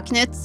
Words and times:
Ja, 0.00 0.06
Knut. 0.08 0.36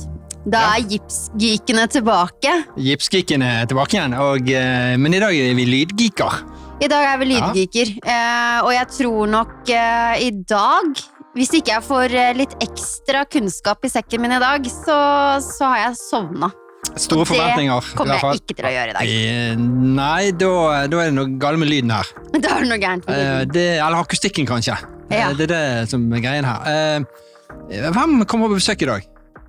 Da 0.46 0.60
er 0.76 0.84
gipsgeekene 0.92 1.88
tilbake. 1.90 2.52
Gipsgeekene 2.78 3.48
er 3.64 3.70
tilbake 3.72 3.96
igjen, 3.98 4.14
og, 4.20 4.50
eh, 4.52 4.94
men 5.02 5.14
i 5.16 5.22
dag 5.24 5.34
er 5.34 5.56
vi 5.58 5.64
lydgeeker. 5.66 6.36
I 6.84 6.90
dag 6.92 7.06
er 7.08 7.18
vi 7.22 7.26
lydgeeker, 7.32 7.94
eh, 8.04 8.60
og 8.62 8.70
jeg 8.76 8.88
tror 8.98 9.30
nok 9.32 9.70
eh, 9.72 10.26
i 10.28 10.32
dag 10.44 10.92
Hvis 11.36 11.50
ikke 11.52 11.72
jeg 11.74 11.84
får 11.84 12.14
litt 12.38 12.54
ekstra 12.64 13.26
kunnskap 13.28 13.84
i 13.84 13.90
sekken 13.92 14.22
min 14.24 14.32
i 14.32 14.40
dag, 14.40 14.64
så, 14.72 14.96
så 15.44 15.68
har 15.68 15.82
jeg 15.82 15.98
sovna. 16.00 16.48
Store 16.96 17.26
forventninger. 17.28 17.82
det 17.90 17.98
kommer 17.98 18.16
jeg 18.22 18.40
ikke 18.40 18.56
til 18.56 18.68
å 18.70 18.72
gjøre 18.72 18.94
i 18.94 18.96
dag. 18.96 19.64
Nei, 19.98 20.32
da, 20.32 20.52
da 20.88 21.02
er 21.04 21.10
det 21.10 21.16
noe 21.18 21.34
galt 21.42 21.60
med 21.60 21.68
lyden 21.74 21.92
her. 21.92 22.08
Da 22.40 22.54
er 22.56 22.64
det 22.64 22.70
noe 22.72 22.80
gærent 22.80 23.08
med 23.10 23.18
Eh, 23.20 23.34
lyden. 23.42 23.52
det, 23.52 23.66
eller 23.82 24.00
akustikken, 24.00 24.48
kanskje. 24.48 24.78
Ja. 25.12 25.34
Det 25.36 25.50
er 25.50 25.52
det 25.52 25.90
som 25.92 26.08
er 26.16 26.24
greien 26.24 26.48
her. 26.48 26.72
Eh, 26.72 27.92
Hvem 27.92 28.24
kommer 28.30 28.48
på 28.52 28.60
besøk 28.62 28.84
i 28.86 28.92
dag? 28.94 29.04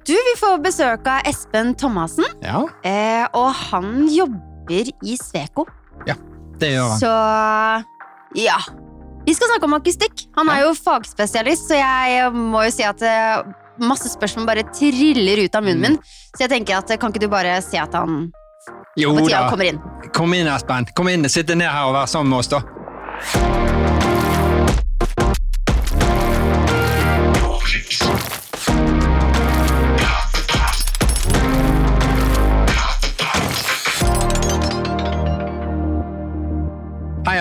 Du, 0.07 0.13
vi 0.15 0.35
får 0.39 0.61
besøk 0.63 1.07
av 1.11 1.27
Espen 1.27 1.75
Thomassen, 1.79 2.25
Ja, 2.45 2.61
eh, 2.87 3.27
og 3.35 3.49
han 3.73 4.07
jobber 4.13 4.91
i 5.03 5.17
Sveko. 5.19 5.67
det 6.59 6.71
gjør 6.73 6.89
han. 6.89 6.99
Så 7.01 7.11
ja. 8.41 8.57
Vi 9.27 9.35
skal 9.35 9.49
snakke 9.51 9.67
om 9.67 9.75
akustikk. 9.77 10.23
Han 10.39 10.49
er 10.49 10.63
jo 10.63 10.71
fagspesialist, 10.79 11.67
så 11.69 11.75
jeg 11.81 12.31
må 12.33 12.63
jo 12.65 12.71
si 12.73 12.85
at 12.87 13.03
eh, 13.03 13.43
masse 13.83 14.09
spørsmål 14.15 14.47
bare 14.47 14.63
triller 14.73 15.43
ut 15.45 15.55
av 15.59 15.63
munnen 15.67 15.83
Mm. 15.83 15.99
min. 15.99 15.99
Så 16.37 16.47
jeg 16.47 16.51
tenker 16.55 16.79
at 16.79 16.91
eh, 16.91 16.97
kan 16.97 17.11
ikke 17.13 17.21
du 17.27 17.29
bare 17.29 17.59
si 17.63 17.77
at 17.77 17.93
han 17.99 18.31
Jo 18.97 19.13
på 19.13 19.27
tida 19.27 19.43
da. 19.43 19.51
kommer 19.51 19.65
inn? 19.69 19.81
Kom 20.15 20.33
inn, 20.33 20.47
Espen. 20.47 20.87
Kom 20.97 21.09
inn, 21.09 21.29
Sitt 21.29 21.49
ned 21.49 21.67
her 21.69 21.91
og 21.91 21.95
vær 21.99 22.07
sammen 22.09 22.31
med 22.31 22.39
oss, 22.39 22.49
da. 22.49 23.76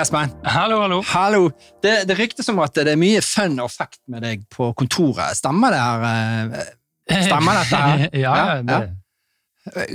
Espen. 0.06 0.30
Hallo, 0.45 0.81
hallo. 0.84 1.00
Hallo. 1.09 1.48
Det, 1.84 1.94
det 2.09 2.17
ryktes 2.20 2.50
om 2.52 2.59
at 2.61 2.75
det 2.78 2.92
er 2.94 3.00
mye 3.00 3.22
fun 3.25 3.56
og 3.64 3.72
fact 3.73 3.98
med 4.11 4.22
deg 4.25 4.44
på 4.53 4.67
kontoret. 4.78 5.34
Stemmer 5.39 5.73
det 5.73 5.80
her? 5.81 6.06
eh? 7.09 7.23
Stemmer 7.25 7.58
dette 7.58 7.80
her? 7.81 8.06
ja, 8.26 8.36
Ja, 8.38 8.59
det. 8.61 8.80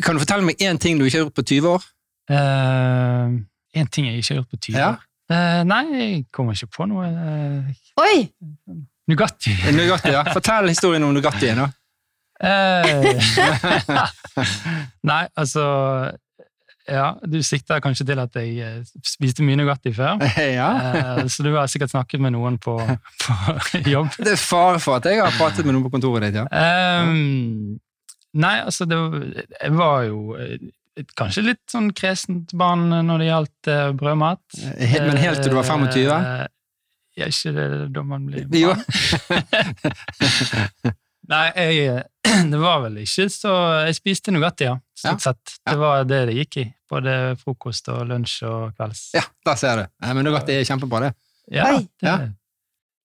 Kan 0.03 0.19
du 0.19 0.23
fortelle 0.25 0.43
meg 0.43 0.59
én 0.67 0.81
ting 0.83 0.99
du 0.99 1.05
ikke 1.07 1.21
har 1.21 1.29
gjort 1.29 1.37
på 1.39 1.45
20 1.47 1.69
år? 1.77 1.85
Én 2.35 3.37
en 3.85 3.91
ting 3.95 4.09
jeg 4.09 4.19
ikke 4.19 4.35
har 4.35 4.41
gjort 4.41 4.51
på 4.51 4.59
20 4.67 4.79
Ja. 4.81 4.89
år. 4.97 5.07
Uh, 5.31 5.61
nei, 5.63 5.83
jeg 5.95 6.25
kommer 6.35 6.57
ikke 6.59 6.67
på 6.75 6.89
noe. 6.91 7.07
Uh, 7.07 8.03
Oi! 8.03 8.25
Nugatti. 9.11 9.55
Nugatti, 9.77 10.11
ja. 10.11 10.25
Fortell 10.35 10.73
historien 10.73 11.07
om 11.07 11.15
Nugatti. 11.15 11.53
nå. 11.55 11.69
Eh, 12.41 13.15
nei, 15.11 15.23
altså 15.39 15.63
Ja, 16.91 17.05
du 17.23 17.37
sikta 17.47 17.77
kanskje 17.83 18.05
til 18.09 18.19
at 18.19 18.35
jeg 18.35 18.57
eh, 18.67 18.81
spiste 19.07 19.45
mye 19.47 19.59
Nugatti 19.61 19.93
før. 19.95 20.19
Ja. 20.61 20.71
Eh, 21.21 21.23
så 21.31 21.45
du 21.47 21.53
har 21.55 21.69
sikkert 21.71 21.93
snakket 21.93 22.21
med 22.25 22.35
noen 22.35 22.57
på, 22.63 22.75
på 23.23 23.83
jobb. 23.87 24.11
Det 24.19 24.35
er 24.35 24.41
fare 24.43 24.81
for 24.83 24.99
at 24.99 25.07
jeg 25.07 25.21
har 25.23 25.35
pratet 25.39 25.65
med 25.69 25.77
noen 25.77 25.87
på 25.87 25.93
kontoret 25.95 26.27
ditt, 26.29 26.41
ja. 26.41 26.47
Um, 27.07 27.79
nei, 28.35 28.57
altså 28.67 28.87
det 28.91 28.99
var, 28.99 29.19
Jeg 29.63 29.77
var 29.79 30.05
jo 30.09 30.21
eh, 30.41 30.57
kanskje 31.17 31.47
litt 31.47 31.63
sånn 31.71 31.93
kresent 31.97 32.53
barn 32.59 32.89
når 32.91 33.23
det 33.23 33.29
gjaldt 33.31 33.61
brød 33.71 34.01
brødmat. 34.03 34.41
Men 35.07 35.21
helt 35.23 35.45
til 35.45 35.55
du 35.55 35.61
var 35.61 35.69
25? 35.71 36.11
Eh, 36.11 36.49
Ja, 37.21 37.27
ikke 37.31 37.51
det 37.57 37.69
da 37.95 38.03
man 38.07 38.27
blir 38.29 38.47
Jo. 38.57 38.75
barn? 38.75 38.83
Nei, 41.31 41.45
jeg, 41.55 42.03
det 42.53 42.61
var 42.61 42.83
vel 42.85 42.99
ikke 43.01 43.27
så 43.33 43.53
Jeg 43.87 43.97
spiste 43.97 44.33
Nugatti, 44.35 44.67
ja. 44.69 44.77
Stort 44.97 45.25
sett. 45.25 45.57
Ja. 45.65 45.73
Det 45.73 45.79
var 45.81 46.05
det 46.09 46.21
det 46.29 46.37
gikk 46.43 46.61
i. 46.61 46.67
Både 46.91 47.17
frokost 47.41 47.89
og 47.93 48.05
lunsj 48.11 48.43
og 48.49 48.75
kvelds. 48.77 49.11
Ja, 49.17 49.25
der 49.47 49.61
ser 49.61 49.81
du. 49.81 49.85
Nei, 50.05 50.15
Men 50.19 50.29
Nugatti 50.29 50.59
er 50.59 50.67
kjempebra, 50.69 51.09
det. 51.09 51.13
Ja, 51.51 51.71
det, 51.77 51.89
Ja. 52.05 52.19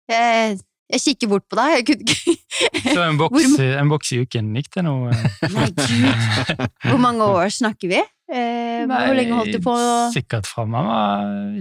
Jeg, 0.06 0.60
jeg 0.92 1.02
kikker 1.02 1.30
bort 1.32 1.46
på 1.50 1.58
deg. 1.58 1.80
Jeg 1.80 1.86
kunne 1.88 2.04
ikke 2.14 2.92
Så 2.94 3.06
en 3.06 3.18
boks, 3.18 3.56
en 3.82 3.90
boks 3.90 4.12
i 4.14 4.20
uken 4.22 4.52
gikk 4.60 4.70
det 4.76 4.84
nå. 4.86 4.98
Nei, 5.56 5.70
gud. 5.80 6.68
Hvor 6.86 7.00
mange 7.02 7.30
år 7.40 7.50
snakker 7.56 7.90
vi? 7.90 8.04
Eh, 8.26 8.84
hvor 8.90 9.18
lenge 9.18 9.38
holdt 9.38 9.56
du 9.56 9.62
på? 9.62 9.74
Sikkert 10.14 10.50
fra 10.50 10.66
man 10.70 10.88
var 10.90 11.58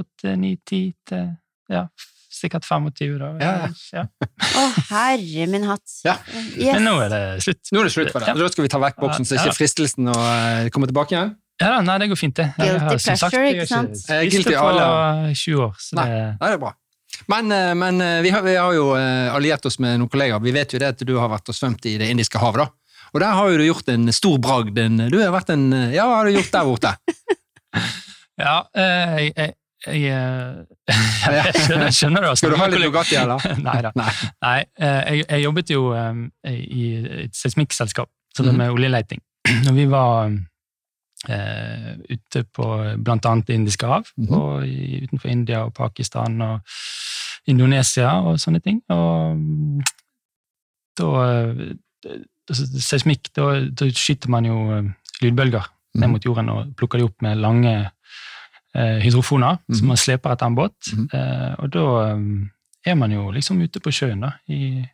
åtte, 0.00 0.36
ni, 0.38 0.54
ti 0.66 0.82
til 1.06 1.32
ja, 1.70 1.86
sikkert 2.40 2.64
25, 2.66 3.18
da. 3.20 3.28
Ja, 3.40 3.52
ja. 3.94 4.04
Å, 4.60 4.64
herre 4.90 5.46
min 5.50 5.66
hatt. 5.68 5.84
Ja. 6.06 6.16
Yes. 6.56 6.74
Men 6.74 6.86
nå 6.88 6.96
er 7.04 7.12
det 7.12 7.20
slutt. 7.44 7.70
Nå 7.74 7.82
er 7.82 7.88
det 7.88 7.94
slutt 7.94 8.10
for 8.14 8.24
det. 8.24 8.32
Ja. 8.32 8.36
Da 8.40 8.50
skal 8.52 8.66
vi 8.66 8.72
ta 8.72 8.80
vekk 8.82 8.98
boksen, 9.04 9.28
så 9.28 9.38
ikke 9.38 9.54
fristelsen 9.58 10.10
å 10.10 10.16
eh, 10.16 10.68
komme 10.74 10.88
tilbake 10.90 11.16
igjen. 11.16 11.34
Ja, 11.60 11.76
nei, 11.84 11.98
det 12.00 12.08
går 12.08 12.16
fint, 12.16 12.36
det. 12.38 12.48
Jeg 12.56 12.78
Guilty 12.80 13.10
har, 13.12 13.18
sagt, 13.20 13.36
jeg 13.36 13.52
ikke 13.52 13.66
har 13.66 13.70
sant? 13.70 13.92
ikke 13.92 14.00
spist 14.00 14.32
guilty 14.34 14.54
det 14.54 14.56
på 14.56 14.68
alle. 14.70 15.34
20 15.36 15.64
år, 15.66 15.74
så 15.84 15.98
Nei. 16.00 16.06
det 16.08 16.20
Nei, 16.24 16.48
det 16.48 16.52
er 16.56 16.62
bra. 16.64 16.72
Men, 17.34 17.52
eh, 17.52 17.72
men 17.82 18.04
eh, 18.06 18.18
vi, 18.24 18.32
har, 18.32 18.44
vi 18.46 18.56
har 18.56 18.76
jo 18.78 18.86
alliert 18.96 19.68
oss 19.68 19.76
med 19.84 20.00
noen 20.00 20.10
kollegaer. 20.12 20.40
Vi 20.42 20.54
vet 20.56 20.72
jo 20.72 20.80
det 20.80 20.92
at 20.96 21.04
du 21.06 21.14
har 21.20 21.28
vært 21.32 21.52
og 21.52 21.58
svømt 21.58 21.84
i 21.90 21.98
Det 22.00 22.08
indiske 22.14 22.40
havet. 22.40 22.64
da. 22.64 23.06
Og 23.10 23.20
der 23.20 23.36
har 23.36 23.50
jo 23.52 23.58
du 23.60 23.66
gjort 23.66 23.88
en 23.92 24.12
stor 24.14 24.38
bragd. 24.40 24.78
Du 25.12 25.18
har 25.20 25.34
vært 25.34 25.52
en 25.52 25.68
Ja, 25.92 26.06
hva 26.08 26.22
har 26.22 26.30
du 26.30 26.38
gjort 26.38 26.54
der 26.56 26.68
borte? 26.72 26.96
Ja, 28.40 28.62
jeg, 28.72 29.34
jeg, 29.36 29.52
jeg, 29.86 30.00
jeg, 30.02 30.64
eh, 30.90 31.70
jeg 31.86 31.94
skjønner, 31.96 32.22
det. 32.26 32.36
Skal 32.38 32.50
du 32.52 32.56
ha 32.60 32.66
litt 32.68 32.80
Nugatti, 32.84 33.16
eller? 33.16 33.40
Nei 33.68 33.80
da. 33.86 33.90
Nei. 33.96 34.60
Eh, 34.78 35.00
jeg, 35.16 35.24
jeg 35.30 35.42
jobbet 35.46 35.70
jo 35.72 35.82
eh, 35.96 36.22
i 36.52 36.86
et 37.26 37.34
seismikkselskap, 37.36 38.08
så 38.36 38.42
det 38.44 38.52
Mhm. 38.52 38.58
med 38.58 38.70
oljeleiting. 38.76 39.20
Når 39.66 39.72
vi 39.74 39.86
var 39.90 40.30
uh, 41.28 41.92
ute 42.10 42.44
på 42.56 42.66
annet 42.72 43.46
Det 43.46 43.54
indiske 43.54 43.86
hav, 43.86 44.04
Mhm. 44.16 44.34
og 44.34 44.62
utenfor 45.06 45.28
India 45.28 45.64
og 45.64 45.74
Pakistan 45.74 46.40
og 46.42 46.60
Indonesia 47.48 48.20
og 48.20 48.38
sånne 48.38 48.60
ting. 48.62 48.82
Og 48.88 49.36
mm, 49.36 49.80
da 51.00 51.10
altså, 52.50 52.66
Seismikk, 52.80 53.30
da, 53.36 53.60
da 53.70 53.88
skyter 53.90 54.28
man 54.32 54.44
jo 54.44 54.56
lydbølger 55.22 55.64
ned 55.94 56.06
Mhm. 56.06 56.10
mot 56.12 56.24
jorden 56.24 56.48
og 56.52 56.74
plukker 56.76 56.98
de 56.98 57.04
opp 57.04 57.22
med 57.22 57.38
lange 57.38 57.90
eh, 58.74 58.98
hydrofoner 59.02 59.58
Mhm. 59.68 59.74
som 59.76 59.86
man 59.88 59.96
sleper 59.96 60.32
etter 60.32 60.46
en 60.46 60.54
båt. 60.56 60.92
Mm 60.96 61.08
Eh, 61.12 61.54
og 61.58 61.70
da 61.70 61.84
eh, 62.12 62.90
er 62.92 62.94
man 62.94 63.10
jo 63.12 63.30
liksom 63.30 63.60
ute 63.62 63.80
på 63.80 63.90
sjøen, 63.92 64.20
da, 64.20 64.32
i 64.48 64.86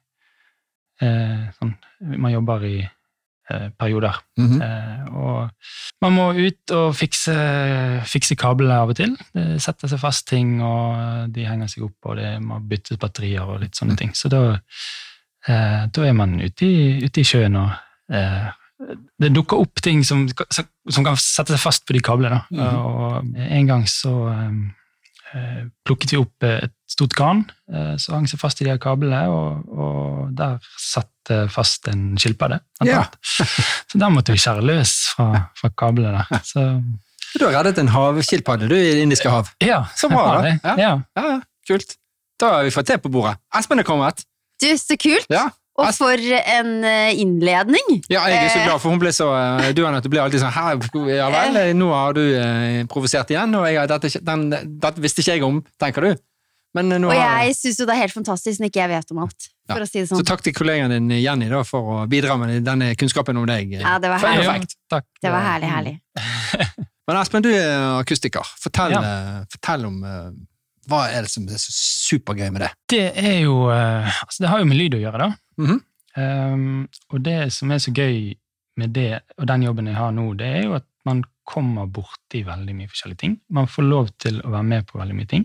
eh, 1.01 1.49
sånn 1.61 1.75
Man 2.19 2.33
jobber 2.33 2.65
i 2.65 2.89
perioder. 3.79 4.17
Mhm. 4.39 4.61
Eh, 4.61 5.05
og 5.15 5.51
man 6.03 6.13
må 6.13 6.25
ut 6.35 6.71
og 6.75 6.95
fikse, 6.99 7.33
fikse 8.05 8.35
kablene 8.37 8.75
av 8.75 8.91
og 8.91 8.97
til. 8.97 9.17
Det 9.33 9.61
setter 9.63 9.87
seg 9.89 10.01
fast 10.03 10.27
ting, 10.27 10.61
og 10.61 11.31
de 11.33 11.45
henger 11.47 11.69
seg 11.71 11.85
opp, 11.85 11.95
og 12.11 12.17
det 12.17 12.43
må 12.43 12.59
byttes 12.69 12.99
batterier 12.99 13.47
og 13.47 13.61
litt 13.63 13.77
sånne 13.79 13.97
ting. 13.97 14.11
Så 14.19 14.29
da, 14.29 14.59
eh, 15.47 15.87
da 15.87 16.03
er 16.09 16.13
man 16.13 16.41
ute 16.41 16.67
i, 16.67 17.05
ute 17.07 17.21
i 17.21 17.25
sjøen, 17.25 17.55
og 17.57 17.71
eh, 18.13 18.51
det 19.23 19.33
dukker 19.33 19.63
opp 19.65 19.81
ting 19.85 20.03
som, 20.05 20.27
som 20.29 21.07
kan 21.07 21.17
sette 21.21 21.55
seg 21.55 21.63
fast 21.63 21.87
på 21.89 21.97
de 21.97 22.03
kablene. 22.05 22.43
Mm. 22.53 22.61
Og 22.77 23.39
en 23.47 23.71
gang 23.71 23.87
så 23.89 24.13
eh, 24.33 25.63
plukket 25.87 26.13
vi 26.13 26.21
opp 26.21 26.47
et 26.47 26.75
stort 26.91 27.17
garn 27.19 27.43
eh, 27.73 27.95
som 28.01 28.19
hang 28.19 28.29
seg 28.31 28.41
fast 28.41 28.61
i 28.61 28.67
de 28.67 28.75
her 28.75 28.81
kablene, 28.83 29.25
og, 29.33 29.65
og 29.73 30.37
der 30.37 30.61
satt 30.81 31.11
det 31.27 31.41
fast 31.51 31.89
en 31.91 32.15
skilpadde. 32.21 32.61
Ja. 32.87 33.03
Så 33.91 33.99
der 33.99 34.13
måtte 34.15 34.37
vi 34.37 34.39
skjære 34.39 34.63
løs 34.63 34.93
fra, 35.17 35.47
fra 35.59 35.73
kablene. 35.75 36.23
Så, 36.47 36.69
Du 37.35 37.45
har 37.49 37.57
reddet 37.59 37.81
en 37.83 37.91
havskilpadde 37.91 38.69
du 38.71 38.77
i 38.77 38.85
Det 38.95 39.03
indiske 39.03 39.33
hav. 39.33 39.51
ja, 39.65 39.83
Så 39.99 40.09
bra, 40.13 40.29
da. 40.39 40.53
Ja. 40.55 40.77
Ja. 40.79 40.93
Ja, 41.19 41.27
ja, 41.33 41.41
kult. 41.67 41.97
Da 42.39 42.53
har 42.59 42.69
vi 42.69 42.75
fått 42.75 42.87
te 42.93 42.99
på 43.01 43.11
bordet. 43.11 43.39
Espen 43.57 43.81
er 43.83 43.89
kommet. 43.89 44.23
Du, 44.63 44.69
så 44.79 44.97
kult! 45.01 45.27
Ja, 45.33 45.49
Og 45.77 45.91
for 45.93 46.17
en 46.17 46.71
eh, 46.89 47.19
innledning! 47.21 47.99
Ja, 48.09 48.23
jeg 48.31 48.47
er 48.47 48.49
så 48.49 48.59
Eh. 48.63 48.67
glad, 48.67 48.81
for 48.81 48.91
hun 48.95 49.01
ble 49.03 49.11
så 49.13 49.27
eh, 49.37 49.73
Du 49.77 49.83
Annette, 49.85 50.09
ble 50.09 50.23
alltid 50.23 50.41
sånn 50.41 50.55
Her, 50.55 50.79
ja 51.13 51.27
vel, 51.33 51.59
nå 51.77 51.91
har 51.93 52.17
du 52.17 52.23
provosert 52.89 53.29
igjen, 53.35 53.53
og 53.59 53.67
jeg, 53.69 53.89
dette, 53.93 54.13
den, 54.25 54.47
dette 54.81 55.03
visste 55.05 55.21
ikke 55.21 55.37
jeg 55.37 55.45
om, 55.45 55.61
tenker 55.83 56.09
du. 56.09 56.17
Men 56.77 56.89
nå 57.01 57.09
Og 57.09 57.15
har 57.17 57.45
jeg 57.47 57.55
syns 57.57 57.79
jo 57.81 57.87
det 57.89 57.95
er 57.95 58.03
helt 58.05 58.13
fantastisk 58.17 58.61
når 58.61 58.69
ikke 58.73 58.83
jeg 58.83 58.91
vet 58.95 59.13
om 59.15 59.21
alt. 59.25 59.47
For 59.67 59.79
Ja. 59.81 59.85
å 59.85 59.89
si 59.89 59.99
det 60.01 60.09
sånn. 60.11 60.19
Så 60.21 60.27
takk 60.29 60.43
til 60.45 60.53
kollegaen 60.57 60.93
din 60.93 61.09
Jenny 61.21 61.49
da, 61.49 61.63
for 61.65 61.81
å 61.95 62.03
bidra 62.09 62.37
med 62.41 62.65
denne 62.65 62.91
kunnskapen 63.01 63.37
om 63.41 63.47
deg. 63.49 63.73
Ja, 63.81 63.99
det 63.99 64.11
var 64.13 64.21
herlig. 64.25 64.45
Ja, 64.45 64.99
takk. 64.99 65.07
Det 65.23 65.33
var 65.33 65.41
herlig, 65.47 65.71
herlig. 65.73 65.95
Men 67.09 67.17
Espen, 67.21 67.43
du 67.45 67.49
er 67.53 68.01
akustiker. 68.01 68.45
Fortell, 68.61 68.93
Ja. 68.97 69.45
fortell 69.53 69.85
om 69.87 70.01
hva 70.91 71.07
er 71.11 71.27
det 71.27 71.33
som 71.33 71.47
er 71.51 71.61
så 71.61 71.75
supergøy 71.75 72.49
med 72.55 72.65
det? 72.65 72.71
Det 72.93 73.05
er 73.19 73.39
jo 73.45 73.67
eh, 73.75 74.19
altså 74.23 74.45
Det 74.45 74.51
har 74.53 74.63
jo 74.63 74.69
med 74.71 74.79
lyd 74.81 74.99
å 74.99 75.05
gjøre, 75.05 75.27
da. 75.27 75.63
Mhm. 75.63 75.85
Um, 76.17 76.87
og 77.13 77.21
det 77.21 77.53
som 77.53 77.73
er 77.75 77.81
så 77.83 77.93
gøy 77.93 78.31
med 78.81 78.95
det, 78.97 79.19
og 79.37 79.49
den 79.51 79.67
jobben 79.67 79.91
jeg 79.91 79.99
har 79.99 80.15
nå, 80.17 80.31
det 80.41 80.47
er 80.49 80.63
jo 80.65 80.77
at 80.79 80.87
man 81.05 81.21
kommer 81.47 81.91
borti 81.93 82.41
veldig 82.47 82.73
mye 82.77 82.89
forskjellige 82.89 83.21
ting. 83.21 83.35
Man 83.53 83.69
får 83.69 83.85
lov 83.85 84.09
til 84.25 84.41
å 84.41 84.53
være 84.55 84.69
med 84.71 84.87
på 84.89 85.01
veldig 85.01 85.17
mye 85.17 85.29
ting. 85.29 85.45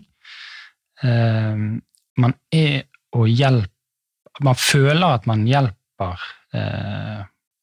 Um, 1.02 1.82
man 2.20 2.34
er 2.54 2.86
og 3.12 3.28
hjelper 3.28 3.68
Man 4.40 4.56
føler 4.56 5.12
at 5.12 5.26
man 5.28 5.42
hjelper 5.44 6.22
eh, 6.56 7.18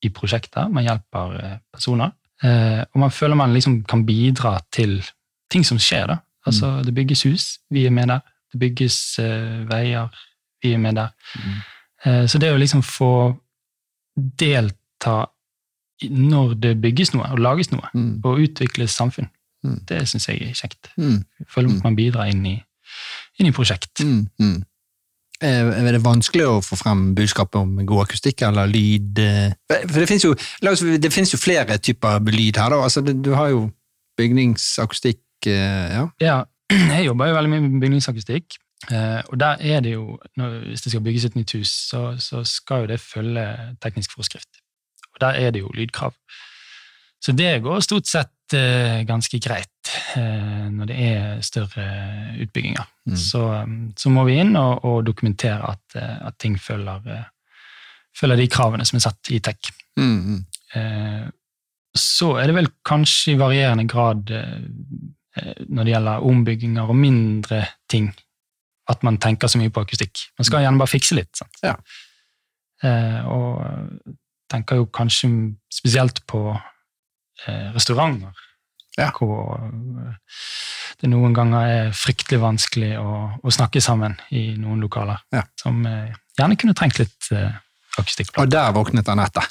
i 0.06 0.10
prosjekter, 0.14 0.68
man 0.70 0.86
hjelper 0.86 1.32
uh, 1.34 1.56
personer. 1.74 2.12
Uh, 2.44 2.86
og 2.94 3.00
man 3.02 3.12
føler 3.12 3.36
man 3.36 3.56
liksom 3.56 3.80
kan 3.90 4.04
bidra 4.06 4.52
til 4.72 5.00
ting 5.50 5.66
som 5.66 5.80
skjer. 5.82 6.14
da. 6.14 6.20
Altså, 6.50 6.72
Det 6.86 6.94
bygges 6.98 7.24
hus, 7.24 7.46
vi 7.72 7.86
er 7.86 7.94
med 7.94 8.08
der. 8.12 8.20
Det 8.52 8.60
bygges 8.60 8.98
uh, 9.22 9.66
veier, 9.70 10.10
vi 10.64 10.74
er 10.74 10.78
med 10.82 10.96
der. 11.00 11.10
Mm. 11.36 11.60
Uh, 12.06 12.26
så 12.28 12.40
det 12.42 12.50
å 12.54 12.58
liksom 12.60 12.82
få 12.84 13.12
delta 14.40 15.26
når 16.10 16.54
det 16.64 16.78
bygges 16.82 17.12
noe, 17.14 17.28
og 17.34 17.40
lages 17.44 17.72
noe, 17.72 17.90
Mm. 17.94 18.22
og 18.24 18.40
utvikles 18.40 18.92
samfunn, 18.96 19.28
Mm. 19.66 19.80
det 19.86 20.08
syns 20.08 20.28
jeg 20.28 20.42
er 20.42 20.54
kjekt. 20.54 20.90
Mm. 20.98 21.26
Føler 21.48 21.70
Mm. 21.70 21.78
at 21.78 21.84
man 21.84 21.96
bidrar 21.96 22.28
inn 22.32 22.46
i, 22.46 22.64
inn 23.40 23.48
i 23.48 23.52
prosjekt. 23.52 24.00
Mm. 24.00 24.30
Mm. 24.40 24.64
Er 25.42 25.72
er 25.72 25.92
det 25.92 26.02
vanskelig 26.04 26.46
å 26.46 26.62
få 26.64 26.76
frem 26.78 27.16
budskapet 27.16 27.56
om 27.56 27.86
god 27.86 28.08
akustikk 28.08 28.42
eller 28.42 28.68
lyd? 28.68 29.20
eh? 29.20 29.54
For 29.88 30.00
det 30.00 30.08
finnes 30.10 30.24
jo, 30.24 30.34
det 31.00 31.14
jo 31.34 31.38
flere 31.38 31.78
typer 31.78 32.20
lyd 32.20 32.58
her. 32.58 32.70
da. 32.70 32.76
Altså, 32.84 33.02
du 33.02 33.34
har 33.36 33.48
jo 33.50 33.72
bygningsakustikk 34.18 35.18
eh, 35.18 35.29
ja. 35.48 36.08
Ja, 36.22 36.38
jeg 36.96 37.06
jobber 37.06 37.30
jo 37.30 37.38
veldig 37.38 37.52
mye 37.54 37.66
med 37.66 37.80
bygningsakustikk, 37.84 38.60
eh, 38.92 39.22
og 39.30 39.40
der 39.40 39.62
er 39.62 39.84
det 39.86 39.94
jo, 39.94 40.20
hvis 40.68 40.86
det 40.86 40.94
skal 40.94 41.04
bygges 41.06 41.30
et 41.30 41.40
nytt 41.40 41.56
hus, 41.58 41.72
så, 41.90 42.04
så 42.20 42.44
skal 42.44 42.86
jo 42.86 42.92
det 42.94 43.00
følge 43.00 43.46
teknisk 43.84 44.16
forskrift. 44.16 44.62
Og 45.14 45.22
der 45.22 45.40
er 45.40 45.52
det 45.52 45.64
jo 45.64 45.72
lydkrav. 45.74 46.14
Så 47.20 47.34
det 47.36 47.60
går 47.64 47.82
stort 47.84 48.08
sett 48.08 48.56
eh, 48.56 49.02
ganske 49.08 49.40
greit 49.44 49.92
eh, 50.16 50.70
når 50.72 50.92
det 50.92 51.00
er 51.10 51.42
større 51.44 51.88
utbygginger. 52.40 52.86
Mm. 53.10 53.18
Så, 53.20 53.44
så 54.00 54.14
må 54.14 54.24
vi 54.30 54.38
inn 54.40 54.56
og, 54.56 54.86
og 54.88 55.02
dokumentere 55.08 55.74
at, 55.74 55.84
eh, 56.00 56.16
at 56.30 56.38
ting 56.40 56.56
følger, 56.62 57.04
eh, 57.12 57.28
følger 58.16 58.40
de 58.40 58.48
kravene 58.52 58.88
som 58.88 59.00
er 59.00 59.06
satt 59.10 59.34
i 59.36 59.42
TEK. 59.44 59.72
Mm. 60.00 60.16
Mm. 60.16 60.40
Eh, 60.80 61.28
så 62.00 62.36
er 62.40 62.48
det 62.48 62.56
vel 62.56 62.72
kanskje 62.88 63.34
i 63.34 63.40
varierende 63.40 63.88
grad 63.90 64.32
eh, 64.32 64.56
eh, 64.56 65.19
når 65.70 65.84
det 65.86 65.94
gjelder 65.94 66.26
ombygginger 66.26 66.90
og 66.90 66.96
mindre 66.98 67.64
ting, 67.90 68.10
at 68.90 69.04
man 69.06 69.20
tenker 69.22 69.48
så 69.52 69.60
mye 69.62 69.70
på 69.70 69.84
akustikk. 69.86 70.24
Man 70.40 70.48
skal 70.48 70.64
gjerne 70.66 70.82
bare 70.82 70.90
fikse 70.90 71.16
litt. 71.16 71.30
Sant? 71.38 71.60
Ja. 71.64 71.76
Eh, 72.84 73.20
og 73.30 73.60
tenker 74.50 74.80
jo 74.80 74.88
kanskje 74.96 75.30
spesielt 75.74 76.24
på 76.28 76.42
eh, 76.56 77.68
restauranter, 77.76 78.34
Ja. 78.98 79.12
hvor 79.16 79.60
eh, 79.60 80.16
det 81.00 81.10
noen 81.12 81.34
ganger 81.38 81.70
er 81.70 81.92
fryktelig 81.96 82.40
vanskelig 82.42 82.96
å, 83.00 83.12
å 83.44 83.52
snakke 83.54 83.80
sammen 83.84 84.18
i 84.36 84.56
noen 84.58 84.82
lokaler, 84.82 85.22
Ja. 85.32 85.44
som 85.60 85.86
eh, 85.86 86.10
gjerne 86.40 86.58
kunne 86.60 86.74
trengt 86.74 87.00
litt 87.00 87.30
eh, 87.32 87.54
akustikk. 88.02 88.34
Og 88.42 88.50
der 88.50 88.74
våknet 88.76 89.08
Anette. 89.14 89.46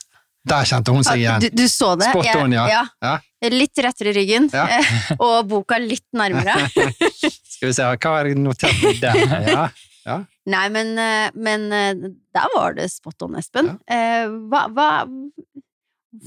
Der 0.48 0.64
kjente 0.64 0.92
hun 0.94 1.04
seg 1.04 1.20
igjen. 1.20 1.40
Du, 1.44 1.48
du 1.62 1.66
så 1.68 1.94
det? 2.00 2.10
Spot 2.10 2.28
on, 2.42 2.52
ja. 2.56 2.66
ja. 3.04 3.14
Ja. 3.38 3.50
Litt 3.54 3.78
rettere 3.84 4.10
i 4.10 4.16
ryggen, 4.16 4.48
Ja. 4.52 4.66
og 5.24 5.46
boka 5.50 5.78
litt 5.78 6.06
nærmere. 6.16 6.56
Skal 7.54 7.68
vi 7.68 7.74
se, 7.76 7.84
hva 7.86 8.14
er 8.20 8.32
jeg 8.32 8.40
notert 8.42 8.82
med 8.82 9.02
der? 9.02 9.68
Ja. 10.08 10.14
Nei, 10.48 10.62
men, 10.72 10.94
eh, 10.96 11.26
men 11.36 11.66
eh, 11.74 11.90
der 12.32 12.46
var 12.54 12.72
det 12.78 12.86
spot 12.88 13.26
on, 13.26 13.34
Espen. 13.36 13.74
Eh, 13.84 14.24
Hva, 14.48 14.62
hva 14.72 14.86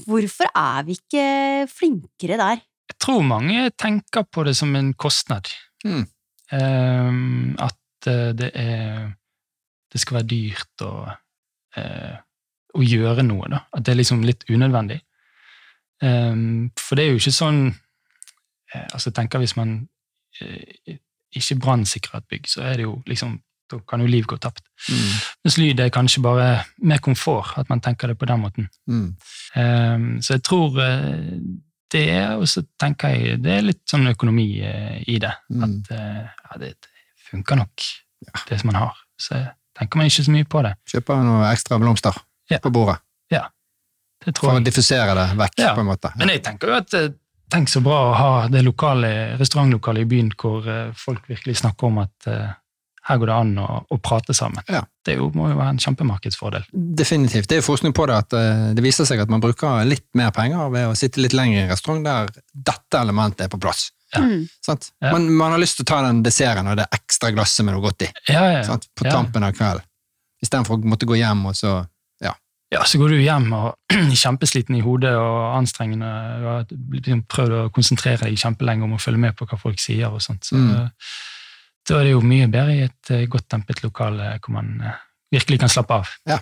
Hvorfor 0.06 0.46
er 0.54 0.84
vi 0.86 0.94
ikke 0.94 1.24
flinkere 1.66 2.36
der? 2.38 2.60
Jeg 2.92 2.98
tror 3.02 3.24
mange 3.26 3.64
tenker 3.74 4.22
på 4.30 4.44
det 4.46 4.54
som 4.54 4.70
en 4.78 4.92
kostnad. 4.94 5.50
Mm. 5.82 6.04
Ehm, 6.54 7.56
at 7.58 7.78
det 8.38 8.52
er 8.54 9.10
Det 9.90 10.00
skal 10.00 10.20
være 10.20 10.30
dyrt 10.30 10.84
å, 10.86 10.92
eh, 11.76 12.14
å 12.78 12.80
gjøre 12.86 13.26
noe, 13.26 13.50
da. 13.50 13.58
At 13.74 13.82
det 13.84 13.92
er 13.92 13.98
liksom 13.98 14.22
litt 14.24 14.46
unødvendig. 14.48 15.02
Ehm, 16.02 16.70
for 16.78 16.98
det 16.98 17.04
er 17.04 17.14
jo 17.14 17.20
ikke 17.20 17.34
sånn 17.34 17.62
eh, 17.70 18.86
Altså, 18.90 19.10
jeg 19.10 19.14
tenker 19.20 19.42
hvis 19.42 19.56
man 19.56 19.76
eh, 20.42 20.96
ikke 21.38 21.60
brannsikrer 21.62 22.18
et 22.20 22.28
bygg, 22.28 22.48
så 22.50 22.64
er 22.66 22.80
det 22.80 22.86
jo 22.88 22.96
liksom 23.06 23.38
Da 23.72 23.78
kan 23.88 24.02
jo 24.04 24.06
liv 24.10 24.26
gå 24.28 24.36
tapt. 24.36 24.66
Mm. 24.90 25.12
Mens 25.46 25.54
lyd 25.56 25.78
er 25.80 25.92
kanskje 25.94 26.20
bare 26.20 26.48
mer 26.84 26.98
komfort, 27.00 27.54
at 27.56 27.70
man 27.70 27.80
tenker 27.80 28.10
det 28.10 28.18
på 28.20 28.26
den 28.28 28.42
måten. 28.42 28.66
Mm. 28.86 29.14
Um, 29.56 30.02
så 30.20 30.34
jeg 30.34 30.42
tror 30.44 30.76
eh, 30.82 31.38
det 31.94 32.02
er, 32.10 32.34
og 32.36 32.44
så 32.48 32.60
tenker 32.80 33.14
jeg 33.14 33.38
det 33.40 33.54
er 33.54 33.64
litt 33.64 33.80
sånn 33.88 34.10
økonomi 34.10 34.44
i 34.60 35.16
det. 35.22 35.32
Mm. 35.48 35.64
At 35.64 35.90
ja, 35.94 36.58
det, 36.60 36.74
funker 37.30 37.62
nok, 37.62 37.86
det 38.50 38.60
som 38.60 38.68
man 38.72 38.80
har. 38.82 39.00
Så 39.16 39.40
tenker 39.78 40.00
man 40.00 40.10
ikke 40.10 40.26
så 40.26 40.36
mye 40.36 40.48
på 40.52 40.62
det. 40.66 40.74
Kjøper 40.92 41.24
noe 41.24 41.48
ekstra 41.48 41.80
blomster 41.80 42.20
Ja. 42.50 42.58
på 42.60 42.70
bordet 42.74 42.98
Det 43.30 43.40
for 44.24 44.32
tror 44.38 44.50
å 44.52 44.54
jeg. 44.60 44.64
diffusere 44.70 45.14
det 45.18 45.28
vekk, 45.38 45.58
Ja. 45.58 45.74
på 45.74 45.80
en 45.80 45.86
måte. 45.90 46.12
Men 46.16 46.28
jeg 46.28 46.42
tenker 46.44 46.68
jo 46.68 46.74
at 46.78 46.94
eh, 46.94 47.08
tenk 47.50 47.68
så 47.68 47.82
bra 47.84 47.98
å 48.10 48.14
ha 48.16 48.48
det 48.48 48.62
lokale 48.64 49.36
restaurantlokalet 49.38 50.02
i 50.06 50.10
byen 50.14 50.30
hvor 50.40 50.66
eh, 50.68 50.92
folk 50.96 51.28
virkelig 51.28 51.56
snakker 51.60 51.86
om 51.90 51.98
at 51.98 52.26
eh, 52.32 52.50
her 53.08 53.18
går 53.18 53.26
det 53.26 53.34
an 53.34 53.56
å, 53.58 53.68
å 53.90 53.96
prate 53.98 54.32
sammen. 54.34 54.62
Ja. 54.70 54.84
Det 55.04 55.16
jo, 55.18 55.30
må 55.34 55.48
jo 55.50 55.56
være 55.58 55.72
en 55.74 55.78
kjempemarkedsfordel. 55.82 56.62
Definitivt. 56.72 57.48
Det 57.50 57.56
er 57.56 57.60
jo 57.60 57.66
forskning 57.66 57.92
på 57.98 58.06
det 58.06 58.14
at 58.14 58.30
det 58.78 58.84
viser 58.84 59.04
seg 59.08 59.18
at 59.24 59.28
man 59.32 59.40
bruker 59.42 59.82
litt 59.84 60.06
mer 60.14 60.30
penger 60.30 60.70
ved 60.70 60.86
å 60.86 60.94
sitte 60.94 61.18
litt 61.20 61.34
lenger 61.34 61.58
i 61.58 61.64
en 61.64 61.72
restaurant 61.72 62.04
der 62.06 62.30
dette 62.54 63.00
elementet 63.00 63.48
er 63.48 63.50
på 63.50 63.58
plass. 63.58 63.88
Ja. 64.14 64.20
Mm. 64.22 64.44
Sant? 64.62 64.92
Ja. 65.02 65.10
Man, 65.16 65.26
man 65.34 65.50
har 65.50 65.58
lyst 65.58 65.80
til 65.80 65.82
å 65.82 65.88
ta 65.90 65.98
den 66.06 66.22
desserten 66.22 66.68
og 66.70 66.76
det 66.78 66.86
ekstra 66.94 67.32
glasset 67.34 67.64
med 67.66 67.74
noe 67.74 67.82
godt 67.88 68.04
i 68.06 68.10
Ja, 68.30 68.44
ja, 68.52 68.62
sant? 68.68 68.86
på 68.94 69.06
Ja. 69.08 69.16
tampen 69.16 69.42
av 69.42 69.52
kvelden. 69.56 69.82
Istedenfor 70.44 70.78
å 70.78 70.90
måtte 70.94 71.06
gå 71.10 71.18
hjem 71.18 71.42
og 71.50 71.54
så 71.58 71.80
Ja, 72.72 72.84
så 72.88 72.96
går 72.98 73.12
du 73.12 73.18
hjem 73.20 73.50
og 73.52 73.74
kjempesliten 74.22 74.78
i 74.78 74.84
hodet 74.84 75.12
og 75.20 75.40
anstrengende 75.58 76.08
Du 76.40 76.46
har 76.48 76.62
liksom 76.96 77.24
prøvd 77.28 77.56
å 77.58 77.64
konsentrere 77.74 78.22
deg 78.30 78.38
kjempelenge 78.40 78.86
om 78.86 78.94
å 78.96 79.00
følge 79.02 79.20
med 79.26 79.36
på 79.36 79.44
hva 79.50 79.58
folk 79.60 79.80
sier 79.82 80.08
og 80.08 80.22
sånt. 80.24 80.46
Så 80.48 80.56
Mm. 80.56 80.88
da 81.88 81.98
er 81.98 82.04
det 82.06 82.14
jo 82.14 82.22
mye 82.24 82.46
bedre 82.48 82.76
i 82.78 82.84
et 82.86 83.10
eh, 83.10 83.26
godt 83.28 83.48
dempet 83.52 83.82
lokale 83.84 84.38
hvor 84.40 84.54
man 84.56 84.80
eh, 84.80 84.96
virkelig 85.34 85.58
kan 85.60 85.68
slappe 85.72 86.00
av. 86.00 86.08
Ja. 86.30 86.38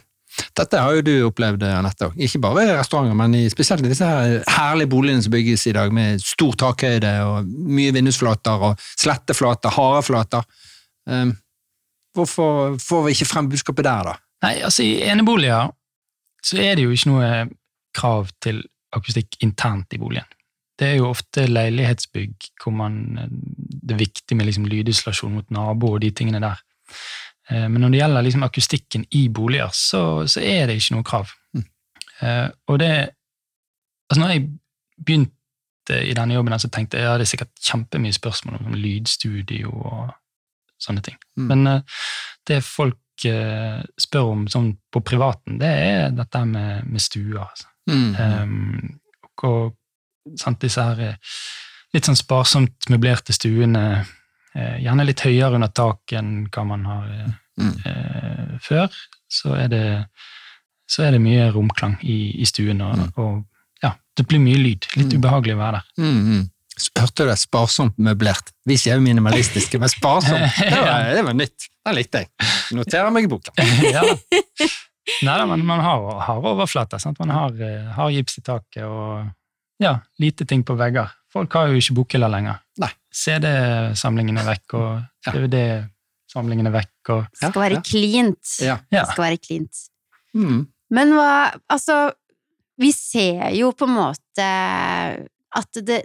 Dette 0.55 0.79
har 0.79 0.95
jo 0.95 1.03
du 1.03 1.13
opplevd, 1.27 1.65
Anette. 1.67 2.13
Ikke 2.23 2.39
bare 2.45 2.63
i 2.63 2.75
restauranter, 2.79 3.17
men 3.19 3.35
i, 3.35 3.49
spesielt 3.51 3.83
i 3.83 3.89
disse 3.91 4.07
her 4.07 4.45
herlige 4.47 4.87
boligene 4.93 5.25
som 5.25 5.33
bygges 5.35 5.67
i 5.67 5.73
dag, 5.75 5.91
med 5.93 6.23
stor 6.23 6.55
takhøyde 6.55 7.11
og 7.27 7.49
mye 7.51 7.91
vindusflater 7.97 8.63
og 8.69 8.85
sletteflater, 8.95 9.75
hareflater. 9.75 10.47
Um, 11.11 11.33
hvorfor 12.15 12.77
får 12.79 13.03
vi 13.09 13.17
ikke 13.17 13.27
frem 13.33 13.49
budskapet 13.51 13.89
der, 13.89 14.13
da? 14.13 14.15
Nei, 14.47 14.55
altså 14.69 14.87
I 14.87 15.01
eneboliger 15.11 15.73
så 16.45 16.61
er 16.63 16.77
det 16.77 16.85
jo 16.85 16.91
ikke 16.95 17.11
noe 17.11 17.31
krav 17.97 18.31
til 18.43 18.63
akustikk 18.97 19.39
internt 19.45 19.93
i 19.95 19.99
boligen. 19.99 20.27
Det 20.81 20.89
er 20.89 20.97
jo 20.97 21.11
ofte 21.11 21.45
leilighetsbygg 21.47 22.47
hvor 22.63 22.73
man, 22.73 22.95
det 23.29 23.95
er 23.95 24.01
viktig 24.01 24.37
med 24.37 24.49
liksom 24.49 24.69
lydisolasjon 24.71 25.35
mot 25.37 25.51
nabo 25.53 25.95
og 25.95 26.01
de 26.01 26.11
tingene 26.17 26.41
der. 26.41 26.63
Eh, 27.51 27.69
Men 27.69 27.83
når 27.83 27.89
det 27.93 28.01
gjelder 28.01 28.23
liksom 28.23 28.47
akustikken 28.47 29.05
i 29.11 29.29
boliger, 29.29 29.69
så, 29.77 30.27
så 30.27 30.41
er 30.41 30.67
det 30.67 30.79
ikke 30.81 30.97
noe 30.97 31.05
krav. 31.05 31.35
Mm. 31.55 31.67
Eh, 32.23 32.49
Og 32.69 32.79
det 32.79 32.93
Altså, 34.11 34.21
når 34.21 34.31
jeg 34.33 34.49
begynte 35.07 35.99
i 36.03 36.15
denne 36.15 36.35
jobben, 36.35 36.59
så 36.59 36.69
tenkte 36.69 36.99
jeg 36.99 37.07
ja, 37.07 37.13
det 37.15 37.21
er 37.21 37.31
sikkert 37.31 37.61
kjempemye 37.63 38.13
spørsmål 38.13 38.57
om 38.59 38.75
lydstudio 38.75 39.71
og 39.71 40.09
sånne 40.83 41.03
ting. 41.07 41.15
Mm. 41.37 41.47
Men 41.47 41.67
eh, 41.67 42.01
det 42.49 42.65
folk 42.67 42.99
spør 44.01 44.31
om 44.33 44.47
sånn 44.49 44.71
på 44.93 45.01
privaten, 45.05 45.59
det 45.61 45.69
er 45.69 46.11
dette 46.17 46.45
med, 46.49 46.87
med 46.89 47.01
stuer. 47.01 47.43
Altså. 47.45 47.67
Mm. 47.91 48.15
Um, 48.17 49.01
og 49.43 49.75
sant, 50.39 50.61
disse 50.61 50.81
her 50.83 51.01
eh, 51.01 51.15
litt 51.95 52.05
sånn 52.07 52.17
sparsomt 52.19 52.89
møblerte 52.91 53.33
stuene, 53.33 54.05
eh, 54.55 54.77
gjerne 54.85 55.05
litt 55.09 55.21
høyere 55.21 55.55
under 55.59 55.69
taket 55.69 56.19
enn 56.19 56.47
hva 56.53 56.65
man 56.67 56.85
har 56.85 57.07
eh, 57.19 57.31
Mm. 57.61 57.75
uh, 57.85 58.59
før, 58.65 58.87
så 59.29 59.51
er 59.59 59.67
det, 59.69 60.07
så 60.89 61.03
er 61.05 61.11
det 61.13 61.19
mye 61.21 61.51
romklang 61.53 61.99
i, 62.01 62.41
i 62.41 62.47
stuen, 62.49 62.81
og, 62.81 62.95
Mm. 62.97 63.11
og 63.21 63.45
ja, 63.83 63.91
det 64.17 64.25
blir 64.31 64.41
mye 64.41 64.57
lyd. 64.57 64.87
Litt 64.97 65.13
Mm. 65.13 65.19
ubehagelig 65.21 65.55
å 65.55 65.59
være 65.61 65.83
der. 65.83 65.85
Hørte 66.99 67.25
du 67.25 67.31
det? 67.31 67.37
Sparsomt 67.41 67.99
møblert. 68.01 68.53
Vi 68.69 68.77
sier 68.81 68.99
jo 68.99 69.05
minimalistiske, 69.05 69.81
men 69.81 69.93
sparsomt. 69.93 70.47
Det 70.61 70.79
var, 70.79 71.11
det 71.15 71.25
var 71.27 71.37
nytt. 71.37 71.69
Den 71.87 71.97
likte 71.97 72.23
jeg. 72.23 72.31
Noterer 72.77 73.13
meg 73.15 73.27
i 73.27 73.31
boka. 73.31 73.55
ja. 73.97 74.03
Nei 75.27 75.37
da, 75.41 75.45
men 75.49 75.65
man 75.67 75.83
har, 75.83 76.07
har 76.27 76.49
overflate. 76.53 77.01
Sant? 77.03 77.19
Man 77.23 77.33
har, 77.35 77.55
eh, 77.65 77.89
har 77.97 78.11
gips 78.15 78.39
i 78.39 78.45
taket 78.47 78.85
og 78.87 79.31
ja, 79.81 79.95
lite 80.21 80.45
ting 80.49 80.63
på 80.67 80.77
vegger. 80.77 81.09
Folk 81.33 81.55
har 81.57 81.71
jo 81.71 81.81
ikke 81.81 81.97
bokhyller 82.01 82.33
lenger. 82.33 82.61
CD-samlingen 83.11 84.39
er 84.39 84.47
vekk, 84.47 84.75
og 84.79 85.31
DVD-samlingen 85.33 86.69
er 86.71 86.75
vekk. 86.75 87.13
Og, 87.15 87.25
Det 87.33 87.51
skal 87.51 87.65
være 87.65 87.81
cleant. 87.87 88.53
Ja. 88.63 88.77
ja. 88.93 89.03
Det 89.03 89.07
skal 89.15 89.25
være 89.25 89.41
cleant. 89.43 89.81
Mm. 90.37 90.61
Men 90.95 91.15
hva 91.17 91.31
Altså, 91.73 92.13
vi 92.81 92.93
ser 92.95 93.51
jo 93.57 93.73
på 93.77 93.89
en 93.89 93.97
måte 93.97 94.47
at 95.59 95.81
det, 95.83 96.05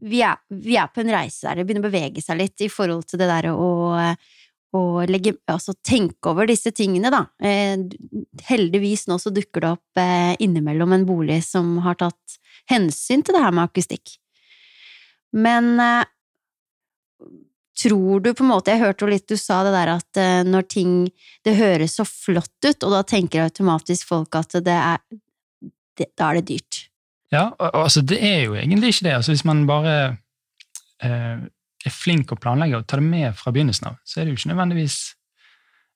vi, 0.00 0.22
er, 0.24 0.38
vi 0.48 0.76
er 0.80 0.88
på 0.88 1.02
en 1.02 1.12
reise 1.12 1.46
der 1.46 1.60
det 1.60 1.66
begynner 1.68 1.84
å 1.84 1.90
bevege 1.90 2.22
seg 2.24 2.40
litt 2.40 2.64
i 2.64 2.70
forhold 2.72 3.04
til 3.10 3.20
det 3.20 3.28
der 3.28 3.50
å, 3.52 3.68
å 4.76 4.82
legge, 5.08 5.34
altså 5.52 5.74
tenke 5.84 6.32
over 6.32 6.48
disse 6.48 6.72
tingene, 6.74 7.12
da. 7.12 7.26
Eh, 7.44 7.76
heldigvis 8.48 9.06
nå 9.10 9.18
så 9.22 9.32
dukker 9.34 9.64
det 9.64 9.72
opp 9.76 10.00
eh, 10.00 10.32
innimellom 10.42 10.96
en 10.96 11.06
bolig 11.08 11.42
som 11.46 11.76
har 11.84 11.98
tatt 12.00 12.38
hensyn 12.70 13.24
til 13.24 13.36
det 13.36 13.44
her 13.44 13.54
med 13.54 13.68
akustikk. 13.68 14.16
Men 15.36 15.74
eh, 15.82 16.08
tror 17.82 18.24
du 18.24 18.32
på 18.32 18.44
en 18.44 18.52
måte 18.54 18.72
Jeg 18.72 18.80
hørte 18.80 19.04
jo 19.04 19.10
litt 19.10 19.28
du 19.28 19.36
sa 19.36 19.60
det 19.66 19.74
der 19.74 19.92
at 19.96 20.20
eh, 20.20 20.42
når 20.46 20.68
ting 20.70 20.92
Det 21.44 21.56
høres 21.58 21.98
så 21.98 22.06
flott 22.08 22.56
ut, 22.64 22.86
og 22.86 22.94
da 22.94 23.02
tenker 23.04 23.44
automatisk 23.44 24.08
folk 24.14 24.38
at 24.38 24.58
det 24.64 24.76
er 24.76 25.02
Da 26.16 26.30
er 26.30 26.40
det 26.40 26.46
dyrt. 26.54 26.86
Ja, 27.32 27.48
og, 27.58 27.68
og, 27.74 27.82
altså 27.86 28.02
det 28.06 28.18
er 28.22 28.40
jo 28.44 28.54
egentlig 28.54 28.92
ikke 28.94 29.08
det. 29.08 29.14
Altså 29.18 29.32
Hvis 29.32 29.44
man 29.44 29.64
bare 29.66 29.94
eh, 31.02 31.36
er 31.86 31.94
flink 31.94 32.32
å 32.32 32.38
planlegge 32.40 32.78
og 32.78 32.86
tar 32.86 33.02
det 33.02 33.08
med 33.10 33.34
fra 33.38 33.52
begynnelsen 33.54 33.88
av, 33.90 33.96
så 34.06 34.20
er 34.20 34.24
det 34.26 34.34
jo 34.34 34.40
ikke 34.40 34.52
nødvendigvis 34.54 34.98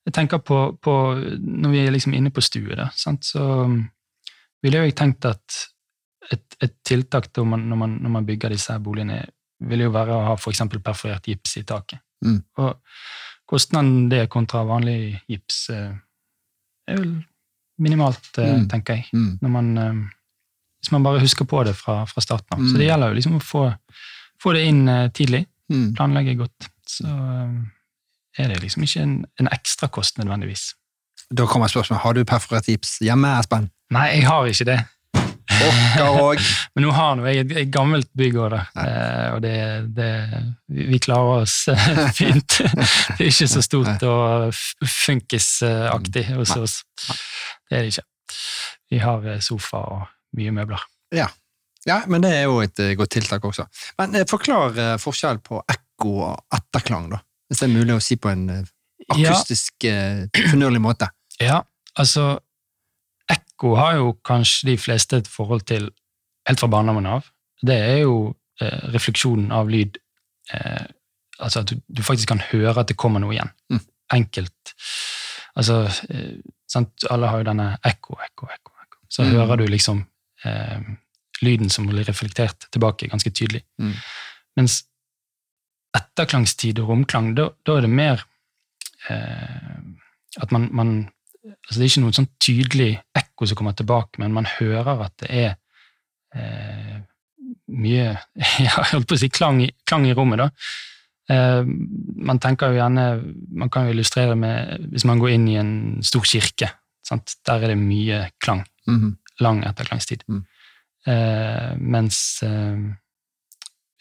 Jeg 0.07 0.13
tenker 0.17 0.39
på, 0.41 0.57
på 0.81 0.93
når 1.39 1.69
vi 1.69 1.79
er 1.85 1.91
liksom 1.93 2.13
inne 2.17 2.31
på 2.33 2.41
stue, 2.41 2.73
da, 2.75 2.87
sant? 2.97 3.23
så 3.23 3.43
ville 3.67 3.89
ville 4.63 4.79
jo 4.81 4.87
jeg 4.89 4.95
tenkt 4.97 5.25
at 5.29 5.57
et, 6.31 6.55
et 6.61 6.73
tiltak 6.83 7.27
man, 7.45 7.67
når, 7.69 7.77
man, 7.77 7.93
når 8.01 8.09
man 8.15 8.25
bygger 8.25 8.49
disse 8.49 8.73
her 8.73 8.79
boligene, 8.81 9.19
ville 9.59 9.85
jo 9.85 9.93
være 9.93 10.15
å 10.15 10.23
ha 10.25 10.33
f.eks. 10.37 10.63
perforert 10.81 11.27
gips 11.29 11.57
i 11.57 11.63
taket. 11.69 12.01
Mm. 12.25 12.39
Og 12.57 12.79
kostnaden 13.49 14.09
det 14.09 14.23
kontra 14.33 14.63
vanlig 14.65 15.19
gips 15.29 15.69
eh, 15.69 15.93
er 16.89 16.97
vel 16.97 17.13
minimalt, 17.81 18.31
eh, 18.37 18.55
Mm. 18.57 18.67
tenker 18.69 18.97
jeg. 18.99 19.05
Mm. 19.13 19.37
Når 19.41 19.49
man, 19.49 19.71
eh, 19.77 20.01
hvis 20.81 20.91
man 20.91 21.05
bare 21.05 21.21
husker 21.21 21.45
på 21.45 21.63
det 21.67 21.75
fra, 21.77 22.01
fra 22.09 22.23
starten 22.23 22.57
av. 22.57 22.59
Mm. 22.59 22.71
Så 22.71 22.81
det 22.81 22.87
gjelder 22.89 23.11
jo 23.11 23.19
liksom 23.19 23.37
å 23.37 23.43
få, 23.45 23.63
få 24.41 24.53
det 24.57 24.65
inn 24.69 24.87
eh, 24.89 25.07
tidlig, 25.13 25.45
Mm. 25.71 25.93
planlegge 25.95 26.33
godt. 26.35 26.65
Så 26.83 27.07
eh, 27.07 28.41
er 28.43 28.49
det 28.51 28.57
liksom 28.59 28.83
ikke 28.83 29.03
en, 29.05 29.13
en 29.39 29.47
ekstra 29.55 29.87
kost 29.87 30.17
nødvendigvis. 30.19 30.73
Da 31.31 31.45
kommer 31.47 31.71
spørsmålet 31.71 32.03
har 32.03 32.17
du 32.17 32.25
perforert 32.27 32.67
gips 32.67 32.97
hjemme, 32.99 33.29
Espen. 33.39 33.69
Nei, 33.95 34.09
jeg 34.17 34.25
har 34.27 34.49
ikke 34.51 34.67
det. 34.67 34.79
Og. 36.01 36.41
Men 36.75 36.85
nå 36.85 36.91
har 36.95 37.15
nå 37.15 37.25
jeg 37.27 37.45
et, 37.45 37.55
et 37.63 37.71
gammelt 37.71 38.09
bygg 38.17 38.37
òg. 38.39 38.57
Eh, 38.59 39.27
og 39.35 39.41
det, 39.43 39.55
det 39.95 40.11
vi, 40.67 40.99
klarer 41.03 41.45
oss 41.45 41.57
fint. 42.19 42.59
det 43.15 43.19
er 43.19 43.29
ikke 43.29 43.51
så 43.51 43.63
stort 43.63 44.07
og 44.07 44.51
funkisaktig 44.83 46.25
hos 46.33 46.55
oss. 46.59 46.81
Det 47.69 47.77
er 47.77 47.85
det 47.85 47.93
ikke. 47.93 48.07
Vi 48.91 48.99
har 48.99 49.27
sofa 49.43 49.85
og 49.87 50.09
mye 50.37 50.51
møbler. 50.55 50.83
Ja. 51.15 51.27
ja, 51.85 52.01
men 52.07 52.21
det 52.23 52.31
er 52.37 52.43
jo 52.47 52.59
et 52.63 52.79
eh, 52.79 52.93
godt 52.99 53.11
tiltak 53.17 53.43
også. 53.45 53.65
Men 53.99 54.15
eh, 54.15 54.25
forklar 54.29 54.77
eh, 54.79 54.93
forskjell 55.01 55.39
på 55.43 55.59
ekko 55.71 56.13
og 56.29 56.45
etterklang, 56.55 57.09
da. 57.11 57.19
Hvis 57.49 57.59
det 57.63 57.67
er 57.67 57.73
mulig 57.75 57.95
å 57.97 58.03
si 58.03 58.15
på 58.21 58.29
en 58.31 58.45
eh, 58.49 58.63
akustisk, 59.11 59.83
eh, 59.89 60.27
fornøyelig 60.53 60.81
måte. 60.83 61.09
Ja, 61.41 61.61
altså 61.99 62.37
Ekko 63.31 63.75
har 63.77 63.95
jo 63.95 64.13
kanskje 64.27 64.71
de 64.71 64.77
fleste 64.81 65.19
et 65.21 65.27
forhold 65.31 65.61
til 65.69 65.85
helt 66.49 66.59
fra 66.59 66.67
barndommen 66.71 67.05
av. 67.07 67.27
Det 67.63 67.77
er 67.79 67.99
jo 68.01 68.15
eh, 68.59 68.89
refleksjonen 68.91 69.51
av 69.55 69.69
lyd. 69.71 69.99
Eh, 70.51 70.87
altså 71.39 71.61
at 71.63 71.71
du, 71.71 71.77
du 71.87 72.01
faktisk 72.03 72.27
kan 72.33 72.41
høre 72.49 72.73
at 72.81 72.89
det 72.91 72.97
kommer 72.99 73.23
noe 73.23 73.31
igjen. 73.37 73.51
Mm. 73.71 73.79
Enkelt. 74.17 74.73
Altså, 75.55 75.77
sant? 76.71 77.05
Alle 77.11 77.29
har 77.31 77.39
jo 77.41 77.47
denne 77.47 77.69
ekko, 77.87 78.17
ekko, 78.25 78.49
ekko. 78.51 78.73
ekko. 78.83 78.99
Så 79.11 79.23
Mm. 79.23 79.31
hører 79.37 79.61
du 79.61 79.65
liksom 79.71 80.03
eh, 80.45 80.79
lyden 81.41 81.69
som 81.73 81.87
blir 81.89 82.05
reflektert 82.07 82.67
tilbake 82.71 83.09
ganske 83.11 83.31
tydelig. 83.33 83.63
Mm. 83.81 83.95
Mens 84.59 84.81
etterklangstid 85.97 86.79
og 86.79 86.91
romklang, 86.91 87.33
da 87.35 87.49
da 87.67 87.77
er 87.77 87.87
det 87.87 87.91
mer 87.91 88.23
eh, 89.09 89.79
at 90.41 90.51
man, 90.51 90.69
man 90.71 90.93
altså 91.41 91.79
Det 91.79 91.81
er 91.81 91.89
ikke 91.89 92.03
noe 92.03 92.15
sånn 92.15 92.29
tydelig 92.39 92.91
ekko 93.17 93.47
som 93.49 93.57
kommer 93.57 93.73
tilbake, 93.73 94.21
men 94.21 94.33
man 94.35 94.45
hører 94.45 95.07
at 95.07 95.15
det 95.23 95.29
er 95.33 95.55
eh, 96.37 96.99
mye 97.71 98.05
ja, 98.65 98.75
jeg 98.77 98.91
holdt 98.93 99.09
på 99.09 99.17
å 99.17 99.21
si 99.21 99.31
klang, 99.33 99.63
klang 99.89 100.05
i 100.05 100.13
rommet. 100.17 100.43
da. 100.43 100.49
Eh, 101.31 101.63
man 102.29 102.41
tenker 102.43 102.71
jo 102.71 102.79
gjerne, 102.81 103.07
man 103.57 103.71
kan 103.73 103.87
jo 103.87 103.95
illustrere 103.95 104.37
med 104.37 104.87
hvis 104.91 105.07
man 105.09 105.21
går 105.21 105.35
inn 105.35 105.49
i 105.49 105.57
en 105.61 105.73
stor 106.05 106.25
kirke. 106.27 106.71
Sant? 107.05 107.37
Der 107.47 107.65
er 107.65 107.73
det 107.73 107.81
mye 107.81 108.27
klang. 108.43 108.63
Mhm. 108.87 109.17
Lang 109.39 109.63
etterklangstid. 109.65 110.23
Mm. 110.27 110.41
Eh, 111.07 111.69
mens 111.77 112.17
eh, 112.45 112.81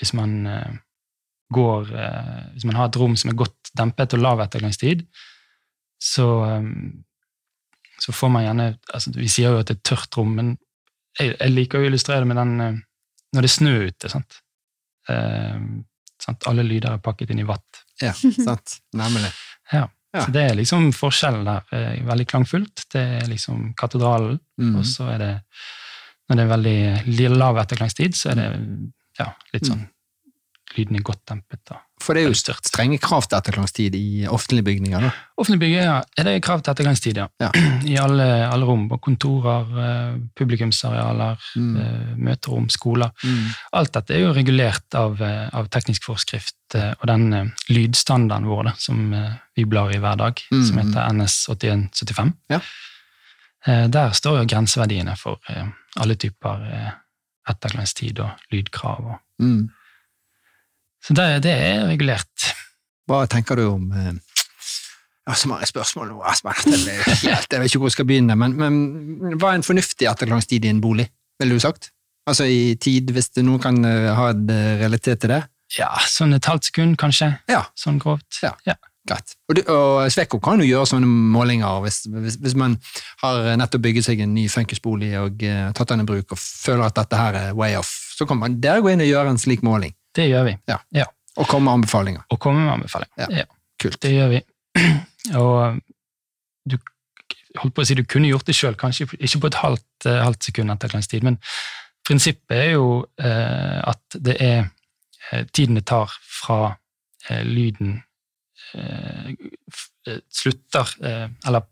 hvis 0.01 0.13
man 0.17 0.47
eh, 0.47 0.73
går 1.51 1.95
eh, 1.97 2.43
Hvis 2.53 2.67
man 2.69 2.77
har 2.77 2.91
et 2.91 2.97
rom 3.01 3.17
som 3.17 3.31
er 3.31 3.39
godt 3.41 3.71
dempet 3.77 4.13
og 4.15 4.21
lav 4.21 4.43
etterklangstid, 4.45 5.07
så, 6.03 6.27
eh, 6.45 6.69
så 7.99 8.13
får 8.13 8.33
man 8.35 8.45
gjerne 8.45 8.69
altså 8.95 9.15
Vi 9.17 9.29
sier 9.29 9.55
jo 9.55 9.63
at 9.63 9.71
det 9.71 9.79
er 9.79 9.81
et 9.81 9.89
tørt 9.93 10.21
rom, 10.21 10.35
men 10.37 10.55
jeg, 11.19 11.35
jeg 11.35 11.55
liker 11.55 11.81
å 11.81 11.89
illustrere 11.89 12.25
det 12.25 12.31
med 12.31 12.41
den 12.41 12.55
eh, 12.67 12.81
når 13.31 13.47
det 13.47 13.51
er 13.51 13.55
snø 13.55 13.75
ute. 13.87 14.11
sant? 14.11 14.41
Eh, 15.09 15.59
sant? 16.21 16.47
Alle 16.51 16.67
lyder 16.67 16.97
er 16.97 17.05
pakket 17.05 17.33
inn 17.33 17.43
i 17.45 17.49
vatt. 17.49 17.85
Ja, 18.03 18.13
sant. 18.49 18.81
Nemlig. 18.97 19.31
Ja. 20.13 20.25
Så 20.25 20.33
det 20.35 20.43
er 20.43 20.57
liksom 20.59 20.89
forskjellen 20.97 21.45
der. 21.47 21.63
Eh, 21.77 22.01
Veldig 22.07 22.27
klangfullt. 22.27 22.85
Det 22.93 23.03
er 23.21 23.29
liksom 23.31 23.75
katedralen. 23.79 24.41
mm. 24.59 24.75
Og 24.81 24.87
så 24.87 25.07
er 25.15 25.19
det 25.19 25.35
Når 26.31 26.37
det 26.37 26.43
er 26.45 26.51
veldig 26.57 27.29
lav 27.37 27.57
etterklangstid, 27.59 28.15
så 28.15 28.31
er 28.31 28.37
det 28.39 28.49
ja, 29.19 29.33
litt 29.53 29.67
sånn 29.67 29.81
Lyden 30.77 30.97
er 30.97 31.03
godt 31.03 31.23
dempet. 31.29 31.59
Da. 31.69 31.77
For 32.01 32.15
det 32.15 32.23
er 32.23 32.29
jo 32.31 32.35
størt. 32.39 32.65
strenge 32.67 32.99
krav 33.03 33.27
til 33.29 33.37
etterklangstid 33.39 33.95
i 33.99 34.27
offentlige 34.31 34.65
bygninger. 34.65 35.01
da. 35.01 35.11
Offentlige 35.37 35.61
bygninger 35.61 35.85
ja, 35.85 35.97
er 36.19 36.25
det 36.29 36.43
krav 36.43 36.63
til 36.63 36.71
ettergangstid, 36.73 37.17
ja. 37.19 37.27
Ja. 37.43 37.51
I 37.93 37.97
alle, 38.01 38.27
alle 38.49 38.65
rom. 38.69 38.89
Kontorer, 39.03 39.67
eh, 39.85 40.15
publikumsarealer, 40.39 41.37
Mm. 41.57 41.77
eh, 41.77 42.15
møterom, 42.17 42.69
skoler. 42.71 43.11
Mm. 43.25 43.49
Alt 43.73 43.93
dette 43.93 44.15
er 44.15 44.21
jo 44.21 44.33
regulert 44.33 44.95
av, 44.95 45.21
eh, 45.21 45.49
av 45.53 45.69
teknisk 45.69 46.05
forskrift 46.05 46.55
og 46.75 47.07
den 47.11 47.53
lydstandarden 47.69 48.47
vår 48.47 48.63
da, 48.69 48.73
som 48.79 49.11
vi 49.57 49.65
blar 49.65 49.91
i 49.91 49.99
hver 49.99 50.17
dag, 50.17 50.39
Mm. 50.53 50.65
som 50.65 50.79
heter 50.79 51.09
NS8175. 51.11 52.33
Ja. 52.49 52.61
Der 53.89 54.11
står 54.15 54.39
jo 54.39 54.47
grenseverdiene 54.47 55.17
for 55.19 55.41
alle 56.01 56.15
typer 56.15 56.63
etterklangstid 57.49 58.21
og 58.21 58.31
lydkrav. 58.53 59.05
Og. 59.05 59.19
Så 61.07 61.15
det, 61.17 61.29
det 61.47 61.53
er 61.57 61.87
regulert. 61.89 62.51
Hva 63.09 63.23
tenker 63.31 63.57
du 63.59 63.65
om 63.71 63.87
eh, 63.97 64.11
ja, 65.27 65.35
Så 65.35 65.49
mange 65.51 65.67
spørsmål 65.69 66.11
nå, 66.13 66.19
helt- 66.21 67.25
Jeg 67.25 67.61
vet 67.61 67.71
ikke 67.71 67.81
hvor 67.81 67.89
jeg 67.91 67.97
skal 67.97 68.09
begynne, 68.11 68.37
men, 68.39 68.57
men 68.61 69.39
hva 69.41 69.53
er 69.55 69.61
en 69.61 69.67
fornuftig 69.67 70.09
etterklangstid 70.11 70.65
i 70.67 70.73
en 70.73 70.83
bolig, 70.85 71.09
ville 71.41 71.57
du 71.57 71.63
sagt? 71.63 71.91
Altså 72.29 72.45
i 72.47 72.75
tid, 72.79 73.11
hvis 73.17 73.31
det 73.35 73.47
noen 73.47 73.63
kan 73.63 73.81
eh, 73.89 74.11
ha 74.15 74.29
en 74.35 74.45
eh, 74.53 74.77
realitet 74.83 75.23
til 75.25 75.33
det? 75.33 75.41
Ja, 75.79 75.89
sånn 76.11 76.35
et 76.37 76.47
halvt 76.51 76.67
sekund, 76.69 76.97
kanskje. 77.01 77.33
Ja. 77.51 77.65
Sånn 77.79 77.99
grovt. 78.03 78.41
Ja. 78.43 78.53
Greit. 79.09 79.33
Og, 79.49 79.57
du, 79.57 79.61
og 79.73 80.03
Sveko 80.13 80.37
kan 80.45 80.61
jo 80.61 80.67
gjøre 80.69 80.87
sånne 80.91 81.09
målinger 81.09 81.79
hvis, 81.87 82.03
hvis, 82.13 82.37
hvis 82.43 82.57
man 82.59 82.75
har 83.23 83.47
nettopp 83.59 83.83
bygget 83.87 84.05
seg 84.11 84.21
en 84.21 84.35
ny 84.37 84.45
funkisbolig 84.53 85.15
og 85.19 85.41
uh, 85.41 85.71
tatt 85.75 85.95
den 85.95 86.03
i 86.05 86.07
bruk 86.11 86.35
og 86.37 86.39
føler 86.43 86.85
at 86.85 86.99
dette 86.99 87.17
her 87.19 87.39
er 87.41 87.55
way 87.57 87.79
off. 87.79 87.89
Så 88.19 88.27
kan 88.29 88.39
man 88.43 88.59
der 88.61 88.83
gå 88.85 88.93
inn 88.93 89.01
og 89.01 89.09
gjøre 89.09 89.33
en 89.33 89.41
slik 89.41 89.65
måling, 89.67 89.95
Det 90.17 90.27
gjør 90.29 90.47
vi. 90.49 90.57
og 91.37 91.47
komme 91.49 91.69
med 91.69 91.81
anbefalinger. 91.81 92.23
Og 92.31 92.41
komme 92.43 92.65
med 92.65 92.73
anbefalinger. 92.73 93.37
Ja. 93.41 93.45
Kult. 93.81 94.03
Det 94.03 94.13
gjør 94.13 94.33
vi. 94.35 94.41
Og 95.41 95.81
du 96.69 96.77
holdt 97.59 97.75
på 97.75 97.83
å 97.83 97.87
si 97.87 97.97
du 97.99 98.05
kunne 98.07 98.31
gjort 98.31 98.47
det 98.47 98.57
sjøl, 98.57 98.77
kanskje 98.79 99.09
ikke 99.19 99.43
på 99.45 99.51
et 99.51 99.61
halvt, 99.63 100.07
eh, 100.07 100.21
halvt 100.23 100.51
sekund 100.51 100.75
tid, 101.11 101.25
men 101.27 101.39
prinsippet 102.07 102.57
er 102.57 102.71
jo 102.77 103.07
eh, 103.19 103.81
at 103.91 104.19
det 104.19 104.37
er 104.43 104.61
eh, 105.33 105.47
tiden 105.53 105.79
det 105.79 105.87
tar 105.91 106.13
fra 106.27 106.77
eh, 107.29 107.43
lyden 107.47 108.03
eh, 108.75 109.35
slutter, 110.33 110.89
eller 111.47 111.67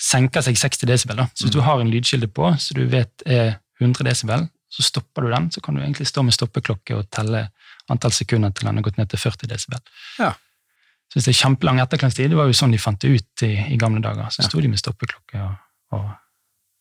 senker 0.00 0.44
seg 0.44 0.58
60 0.60 0.86
desibel. 0.88 1.18
Da. 1.18 1.26
Så 1.34 1.46
hvis 1.46 1.54
du 1.56 1.64
har 1.66 1.80
en 1.80 1.90
lydkilde 1.90 2.28
på, 2.30 2.52
så 2.62 2.76
du 2.76 2.84
vet 2.88 3.24
er 3.26 3.58
100 3.80 4.06
desibel, 4.06 4.46
så 4.76 4.84
stopper 4.84 5.24
du 5.24 5.30
den, 5.32 5.48
så 5.54 5.62
kan 5.64 5.76
du 5.76 5.82
egentlig 5.82 6.08
stå 6.10 6.24
med 6.26 6.36
stoppeklokke 6.36 6.98
og 6.98 7.06
telle 7.14 7.46
antall 7.92 8.12
sekunder 8.12 8.52
til 8.52 8.68
den 8.68 8.80
har 8.80 8.84
gått 8.84 8.98
ned 9.00 9.08
til 9.12 9.22
40 9.22 9.48
desibel. 9.48 9.80
Ja. 10.20 10.34
Så 11.06 11.18
hvis 11.18 11.28
det 11.28 11.32
er 11.32 11.38
kjempelang 11.38 11.80
etterklangstid, 11.80 12.32
det 12.32 12.38
var 12.38 12.50
jo 12.50 12.56
sånn 12.58 12.74
de 12.74 12.80
fant 12.82 13.00
det 13.00 13.14
ut 13.14 13.44
i, 13.46 13.52
i 13.72 13.78
gamle 13.80 14.02
dager, 14.04 14.28
så 14.34 14.42
Ja. 14.42 14.48
sto 14.50 14.60
de 14.60 14.68
med 14.72 14.82
stoppeklokke 14.82 15.40
og, 15.40 15.54
og 15.96 16.06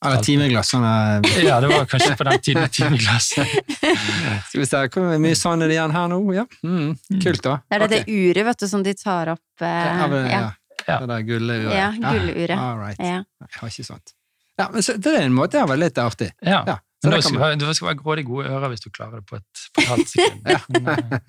Eller 0.05 0.21
timeglass. 0.21 0.73
Sånn, 0.73 0.83
Ja, 1.45 1.61
det 1.63 1.69
var 1.71 1.85
kanskje 1.89 2.17
på 2.19 2.25
den 2.27 2.41
tiden 2.43 2.67
timeglass. 2.69 3.29
skal 4.49 4.59
vi 4.59 4.65
se, 4.67 4.81
hvor 4.91 5.15
mye 5.23 5.37
sånn 5.39 5.63
er 5.63 5.71
det 5.71 5.77
igjen 5.77 5.95
her 5.95 6.11
nå? 6.11 6.19
Ja, 6.35 6.43
mm, 6.65 6.91
kult 7.23 7.41
da. 7.45 7.55
Det 7.63 7.77
er 7.79 7.85
det, 7.85 8.01
okay. 8.03 8.03
det 8.03 8.19
uret 8.35 8.49
vet 8.49 8.59
du, 8.59 8.67
som 8.69 8.83
de 8.85 8.93
tar 8.99 9.31
opp 9.37 9.65
eh, 9.65 9.87
Ja, 10.01 10.07
men, 10.11 10.29
ja. 10.29 10.43
ja. 10.43 10.51
Ja. 10.85 10.99
Det 11.01 11.07
der 11.09 11.23
gulluret. 11.25 11.73
Ja, 11.73 11.87
gulluret. 11.97 12.59
All 12.59 12.77
right. 12.77 12.99
Ja. 12.99 13.23
Jeg 13.41 13.59
har 13.61 13.71
ikke 13.71 13.85
sånt. 13.87 14.13
Ja, 14.59 14.67
men 14.71 14.83
så, 14.85 14.93
det 15.01 15.15
er 15.15 15.25
en 15.25 15.33
måte 15.35 15.57
jeg 15.57 15.67
var 15.71 15.79
litt 15.79 15.97
artig. 15.97 16.29
Ja. 16.45 16.61
Ja. 17.05 17.13
Men 17.15 17.21
skal 17.25 17.39
man- 17.39 17.59
du 17.61 17.65
skal 17.73 17.87
være 17.91 17.99
grådig 18.01 18.25
gode 18.27 18.49
ører 18.49 18.69
hvis 18.73 18.81
du 18.83 18.89
klarer 18.89 19.21
det 19.21 19.25
på 19.29 19.37
et, 19.39 19.65
på 19.75 19.81
et 19.83 19.87
halvt 19.93 20.09
sekund. 20.13 20.41
Men, 20.85 21.19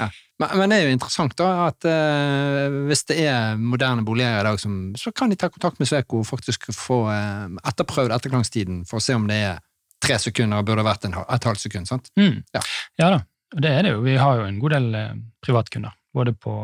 Ja. 0.00 0.06
Men, 0.40 0.48
men 0.58 0.70
det 0.72 0.76
er 0.80 0.86
jo 0.88 0.92
interessant 0.96 1.34
da, 1.36 1.48
at 1.68 1.84
eh, 1.86 2.72
hvis 2.88 3.02
det 3.10 3.18
er 3.28 3.58
moderne 3.60 4.02
boliger 4.06 4.40
i 4.40 4.46
dag, 4.46 4.56
som, 4.58 4.78
så 4.98 5.12
kan 5.14 5.28
de 5.30 5.36
ta 5.36 5.50
kontakt 5.52 5.78
med 5.78 5.86
Sveko 5.90 6.22
og 6.22 6.26
faktisk 6.26 6.70
få 6.72 7.02
eh, 7.12 7.52
etterprøvd 7.68 8.14
ettergangstiden 8.16 8.80
for 8.88 8.96
å 8.98 9.04
se 9.04 9.14
om 9.18 9.28
det 9.28 9.36
er 9.50 9.60
tre 10.02 10.16
sekunder 10.18 10.62
og 10.64 10.66
burde 10.70 10.86
vært 10.88 11.04
en, 11.06 11.14
et 11.20 11.44
halvt 11.50 11.62
sekund. 11.66 11.86
sant? 11.90 12.08
Mm. 12.18 12.40
Ja. 12.56 12.62
Ja. 12.98 13.10
da, 13.12 13.20
og 13.54 13.62
det 13.62 13.70
er 13.76 13.84
det 13.86 13.92
jo. 13.92 14.00
Vi 14.08 14.16
har 14.18 14.40
jo 14.40 14.48
en 14.48 14.58
god 14.64 14.74
del 14.78 14.88
eh, 15.02 15.14
privatkunder. 15.44 15.92
Både 16.16 16.32
på 16.32 16.56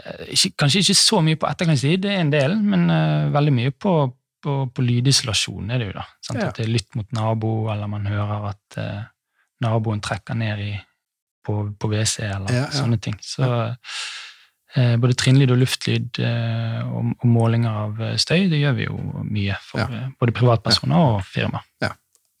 eh, 0.00 0.24
ikke, 0.34 0.54
Kanskje 0.64 0.82
ikke 0.86 0.98
så 0.98 1.20
mye 1.24 1.38
på 1.40 1.48
ettergangstid, 1.52 2.00
det 2.04 2.12
er 2.16 2.24
en 2.24 2.32
del, 2.34 2.56
men 2.64 2.88
eh, 2.90 3.28
veldig 3.34 3.54
mye 3.60 3.74
på, 3.76 3.94
på, 4.44 4.54
på 4.76 4.84
lydisolasjon 4.84 5.72
er 5.72 5.80
det 5.82 5.86
jo. 5.90 5.94
da. 5.96 6.04
Ja. 6.34 6.48
At 6.50 6.58
det 6.60 6.66
er 6.68 6.74
lytt 6.74 6.94
mot 6.98 7.08
nabo, 7.16 7.54
eller 7.72 7.88
man 7.90 8.04
hører 8.10 8.50
at 8.52 8.78
eh, 8.82 9.00
naboen 9.64 10.02
trekker 10.04 10.36
ned 10.36 10.60
i, 10.60 10.74
på, 11.46 11.58
på 11.80 11.90
WC, 11.92 12.20
eller 12.28 12.52
Ja, 12.52 12.66
ja. 12.66 12.70
sånne 12.76 13.00
ting. 13.04 13.16
Så 13.24 13.48
eh, 14.76 14.94
både 15.00 15.16
trinnlyd 15.20 15.52
og 15.54 15.60
luftlyd 15.62 16.20
eh, 16.24 16.80
og, 16.88 17.12
og 17.20 17.26
målinger 17.30 17.80
av 17.86 18.00
eh, 18.10 18.14
støy, 18.20 18.46
det 18.52 18.60
gjør 18.62 18.78
vi 18.78 18.88
jo 18.88 18.96
mye 19.24 19.58
for 19.64 19.84
Ja. 19.84 19.88
eh, 20.04 20.08
både 20.20 20.36
privatpersoner 20.36 21.04
og 21.16 21.20
firma. 21.28 21.62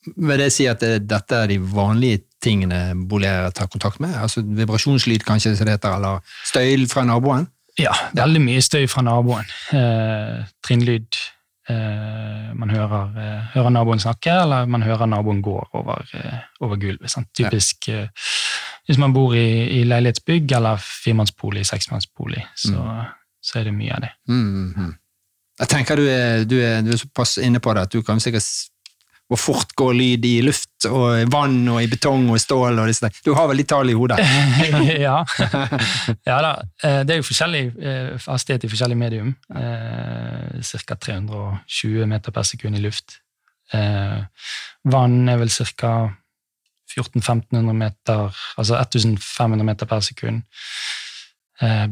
Vil 0.04 0.36
det 0.36 0.50
si 0.52 0.66
at 0.68 0.82
det, 0.84 1.06
dette 1.08 1.36
er 1.46 1.48
de 1.48 1.56
vanlige 1.64 2.26
tingene 2.44 2.90
boligeiere 3.08 3.54
tar 3.56 3.70
kontakt 3.72 4.02
med? 4.04 4.12
Altså 4.20 4.42
vibrasjonslyd, 4.44 5.22
kanskje, 5.24 5.54
som 5.56 5.64
det 5.64 5.78
heter, 5.78 5.94
eller 5.96 6.20
støy 6.44 6.84
fra 6.90 7.06
naboen? 7.08 7.46
Ja, 7.80 7.94
veldig 8.14 8.42
mye 8.44 8.60
støy 8.62 8.84
fra 8.86 9.00
naboen. 9.02 9.48
Eh, 9.74 10.42
trinnlyd. 10.62 11.16
Eh, 11.70 12.50
man 12.54 12.70
hører, 12.70 13.14
eh, 13.16 13.44
hører 13.54 13.72
naboen 13.72 14.02
snakke, 14.02 14.32
eller 14.42 14.66
man 14.66 14.82
hører 14.82 15.06
naboen 15.06 15.40
gå 15.42 15.54
over, 15.72 16.04
eh, 16.14 16.42
over 16.60 16.76
gulvet. 16.76 17.10
Sant? 17.10 17.30
Typisk 17.36 17.88
eh, 17.88 18.08
hvis 18.86 18.98
man 19.00 19.14
bor 19.16 19.32
i, 19.34 19.80
i 19.80 19.84
leilighetsbygg 19.88 20.52
eller 20.58 20.82
firmannsbolig, 20.82 21.64
seksmannsbolig, 21.66 22.42
så, 22.56 22.84
så 23.40 23.58
er 23.60 23.70
det 23.70 23.74
mye 23.76 23.94
av 23.96 24.04
det. 24.04 24.12
Mm, 24.28 24.74
mm. 24.76 24.92
Jeg 25.62 25.70
tenker 25.70 25.96
du 25.96 26.04
er, 26.10 26.44
du, 26.44 26.58
er, 26.60 26.82
du 26.84 26.92
er 26.92 27.00
såpass 27.00 27.38
inne 27.38 27.62
på 27.64 27.72
det 27.74 27.86
at 27.86 27.94
du 27.94 28.02
kan 28.04 28.20
sikkert 28.20 28.44
hvor 29.28 29.38
fort 29.40 29.70
går 29.74 29.94
lyd 29.96 30.24
i 30.28 30.34
luft 30.44 30.84
og 30.90 31.04
i 31.22 31.24
vann 31.32 31.62
og 31.72 31.78
i 31.82 31.86
betong 31.88 32.26
og 32.28 32.36
i 32.36 32.42
stål 32.42 32.76
og 32.82 32.86
disse 32.90 33.06
der. 33.06 33.14
Du 33.24 33.32
har 33.34 33.48
vel 33.48 33.56
litt 33.62 33.70
tall 33.72 33.88
i 33.88 33.94
hodet? 33.96 34.18
ja. 35.06 35.14
ja 36.28 36.36
da. 36.44 36.50
Eh, 36.84 36.98
Det 37.08 37.14
er 37.14 37.20
jo 37.22 37.26
forskjellig 37.30 37.62
eh, 37.80 38.10
hastighet 38.26 38.66
i 38.68 38.70
forskjellig 38.74 38.98
medium. 39.00 39.30
Eh, 39.56 40.60
Ca. 40.60 40.94
320 41.08 42.04
meter 42.10 42.32
per 42.36 42.42
sekund 42.50 42.76
i 42.76 42.82
luft. 42.84 43.20
Vann 43.72 45.28
er 45.32 45.40
vel 45.40 45.48
ca. 45.50 45.94
1400-1500 46.94 47.72
meter, 47.74 48.28
altså 48.60 48.76
1500 48.78 49.64
meter 49.66 49.88
per 49.90 50.00
sekund. 50.04 50.42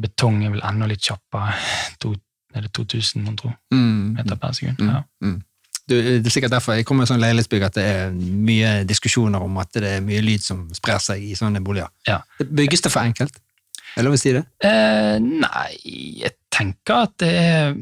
Betong 0.03 0.43
er 0.45 0.53
vel 0.53 0.63
enda 0.69 0.87
litt 0.91 1.03
kjappere. 1.09 1.57
Er 2.53 2.67
det 2.67 2.71
2000, 2.77 3.23
mon 3.25 3.37
tro, 3.41 3.51
Mm, 3.73 4.13
meter 4.19 4.37
per 4.37 4.53
sekund? 4.53 4.79
Mm, 4.85 4.93
Ja. 4.93 5.33
Du, 5.91 5.97
det 5.97 6.29
er 6.29 6.31
sikkert 6.35 6.53
derfor 6.55 6.77
jeg 6.79 6.87
kommer 6.87 7.07
i 7.07 7.11
sånn 7.11 7.23
leilighetsbygg 7.23 7.65
at 7.67 7.75
det 7.79 7.85
er 7.91 8.13
mye 8.15 8.75
diskusjoner 8.87 9.43
om 9.43 9.57
at 9.59 9.73
det 9.75 9.97
er 9.99 10.05
mye 10.05 10.21
lyd 10.23 10.45
som 10.45 10.63
sprer 10.77 11.03
seg 11.03 11.25
i 11.27 11.35
sånne 11.39 11.63
boliger. 11.65 11.91
Ja. 12.07 12.21
Bygges 12.39 12.85
det 12.85 12.93
for 12.95 13.03
enkelt? 13.03 13.41
Er 13.93 14.01
det 14.01 14.07
lov 14.07 14.17
å 14.17 14.21
si 14.21 14.33
det? 14.33 14.45
Eh, 14.65 15.17
nei, 15.21 15.69
jeg 16.23 16.37
tenker 16.55 17.09
at 17.09 17.17
det 17.21 17.33
er 17.37 17.75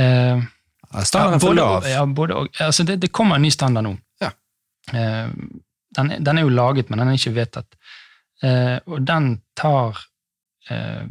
eh, 0.00 0.46
Standarden 0.94 1.42
for 1.42 1.58
lav. 1.58 1.88
Ja, 1.90 2.04
både 2.06 2.38
og. 2.38 2.48
Altså 2.62 2.86
det, 2.86 3.00
det 3.02 3.10
kommer 3.10 3.36
en 3.36 3.42
ny 3.42 3.50
standard 3.50 3.82
nå. 3.82 3.96
Ja. 4.22 4.30
Eh, 4.94 5.26
den, 5.98 6.12
den 6.24 6.38
er 6.38 6.46
jo 6.46 6.54
laget, 6.54 6.90
men 6.90 7.02
den 7.02 7.10
er 7.10 7.18
ikke 7.18 7.34
vedtatt. 7.34 7.74
Eh, 8.46 8.76
og 8.86 9.02
den 9.06 9.32
tar 9.58 9.98
eh, 10.70 11.02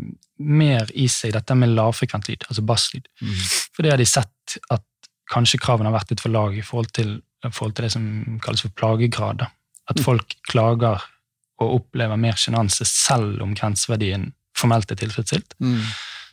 mer 0.43 0.89
i 0.95 1.09
seg 1.11 1.35
dette 1.35 1.57
med 1.59 1.75
lavfrekvent 1.75 2.31
lyd, 2.31 2.47
altså 2.47 2.63
basslyd. 2.67 3.11
Mm. 3.21 3.37
For 3.75 3.85
det 3.85 3.93
har 3.93 4.01
de 4.01 4.07
sett 4.07 4.57
at 4.71 4.87
kanskje 5.31 5.59
kravene 5.59 5.89
har 5.91 5.99
vært 5.99 6.11
litt 6.11 6.23
for 6.23 6.33
lave 6.33 6.57
i 6.59 6.65
forhold 6.65 6.91
til, 6.93 7.21
forhold 7.49 7.75
til 7.75 7.85
det 7.87 7.91
som 7.95 8.39
kalles 8.43 8.61
for 8.65 8.69
plagegrad. 8.75 9.45
At 9.89 9.97
Mm. 9.99 10.03
folk 10.03 10.35
klager 10.49 11.01
og 11.59 11.75
opplever 11.75 12.17
mer 12.17 12.33
sjenanse 12.39 12.85
selv 12.85 13.41
om 13.41 13.53
grenseverdien 13.55 14.33
formelt 14.57 14.91
er 14.91 14.95
tilfredsstilt. 14.95 15.53
Mm. 15.59 15.81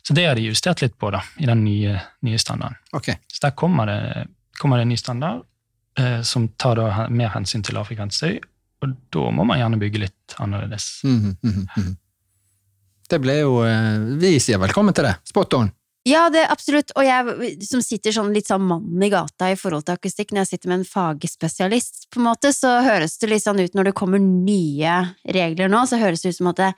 Så 0.03 0.13
det 0.13 0.25
har 0.25 0.35
de 0.35 0.41
justert 0.47 0.81
litt 0.81 0.97
på 0.97 1.11
da, 1.11 1.21
i 1.37 1.45
den 1.45 1.63
nye, 1.63 1.99
nye 2.23 2.37
standarden. 2.39 2.77
Okay. 2.93 3.15
Så 3.31 3.39
der 3.41 3.51
kommer 3.51 3.85
det, 3.85 4.27
kommer 4.59 4.77
det 4.77 4.81
en 4.87 4.89
ny 4.89 4.97
standard 4.97 5.43
eh, 5.97 6.21
som 6.21 6.47
tar 6.57 6.75
da 6.75 7.07
mer 7.09 7.29
hensyn 7.29 7.61
til 7.63 7.75
lavfrekvent 7.75 8.13
støy, 8.13 8.39
og 8.81 8.95
da 9.13 9.27
må 9.31 9.45
man 9.45 9.59
gjerne 9.59 9.77
bygge 9.79 9.99
litt 9.99 10.35
annerledes. 10.39 11.01
Mm, 11.03 11.35
mm. 11.43 11.97
Det 13.11 13.19
ble 13.21 13.35
jo 13.41 13.59
eh, 13.67 13.99
Vi 14.21 14.39
sier 14.39 14.57
velkommen 14.61 14.95
til 14.95 15.03
det. 15.09 15.15
Spot 15.27 15.53
on. 15.59 15.71
Ja, 16.07 16.25
det 16.33 16.47
absolutt. 16.49 16.93
Og 16.97 17.05
jeg 17.05 17.57
som 17.67 17.81
sitter 17.85 18.13
sånn 18.15 18.31
litt 18.33 18.49
sånn 18.49 18.63
mann 18.65 19.03
i 19.05 19.11
gata 19.13 19.51
i 19.51 19.57
forhold 19.59 19.85
til 19.85 19.99
akustikk, 19.99 20.31
når 20.33 20.43
jeg 20.43 20.55
sitter 20.55 20.71
med 20.71 20.79
en 20.79 20.87
fagspesialist, 20.89 22.07
på 22.09 22.21
en 22.21 22.27
måte, 22.31 22.53
så 22.57 22.79
høres 22.85 23.19
det 23.21 23.29
litt 23.29 23.45
sånn 23.45 23.61
ut 23.61 23.77
når 23.77 23.91
det 23.91 23.97
kommer 23.97 24.21
nye 24.21 24.95
regler 25.29 25.69
nå, 25.69 25.83
så 25.85 26.01
høres 26.01 26.23
det 26.25 26.33
ut 26.33 26.39
som 26.39 26.49
at 26.53 26.61
det 26.63 26.71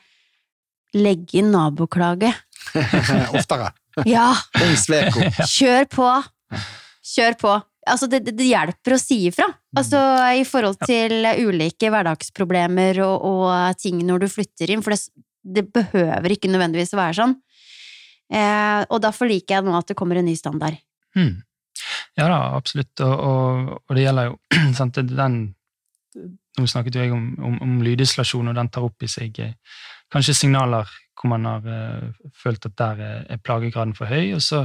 legger 1.00 1.40
inn 1.40 1.54
naboklage. 1.56 2.34
Oftere. 3.38 3.72
Ja, 4.10 4.34
kjør 5.56 5.88
på! 5.94 6.10
Kjør 7.14 7.40
på. 7.40 7.54
Altså, 7.88 8.08
det, 8.12 8.24
det 8.28 8.36
det 8.40 8.48
hjelper 8.48 8.96
å 8.96 9.00
si 9.02 9.26
ifra. 9.28 9.48
Altså, 9.78 10.00
i 10.36 10.44
forhold 10.48 10.80
til 10.88 11.26
ulike 11.44 11.90
hverdagsproblemer 11.92 13.02
og, 13.06 13.26
og 13.28 13.80
ting 13.80 14.04
når 14.08 14.24
du 14.24 14.32
flytter 14.32 14.72
inn, 14.72 14.84
for 14.84 14.96
det, 14.96 15.02
det 15.44 15.66
behøver 15.76 16.36
ikke 16.36 16.52
nødvendigvis 16.52 16.96
å 16.96 17.02
være 17.02 17.18
sånn. 17.20 17.36
Eh, 18.34 18.84
og 18.90 19.02
derfor 19.04 19.30
liker 19.30 19.60
jeg 19.60 19.66
nå 19.68 19.76
at 19.78 19.92
det 19.92 19.98
kommer 20.00 20.18
en 20.20 20.26
ny 20.26 20.34
standard. 20.40 20.80
Hmm. 21.14 21.42
Ja 22.18 22.28
da, 22.30 22.40
absolutt, 22.58 22.94
og, 23.02 23.14
og, 23.14 23.72
og 23.90 23.96
det 23.98 24.06
gjelder 24.06 24.32
jo 24.32 24.38
sant, 24.80 25.00
den 25.10 25.42
Nå 26.54 26.68
snakket 26.70 26.94
jo 26.94 27.02
jeg 27.02 27.14
om, 27.16 27.24
om, 27.42 27.56
om 27.66 27.78
lydisolasjon, 27.82 28.52
og 28.52 28.54
den 28.60 28.68
tar 28.70 28.84
opp 28.86 29.02
i 29.02 29.08
seg 29.10 29.40
eh, 29.42 29.56
kanskje 30.14 30.36
signaler 30.38 30.86
hvor 31.18 31.32
man 31.32 31.48
har 31.50 31.64
eh, 31.66 32.28
følt 32.38 32.68
at 32.70 32.76
der 32.78 33.00
er, 33.02 33.24
er 33.34 33.40
plagegraden 33.42 33.96
for 33.98 34.06
høy, 34.12 34.36
og 34.38 34.42
så 34.46 34.60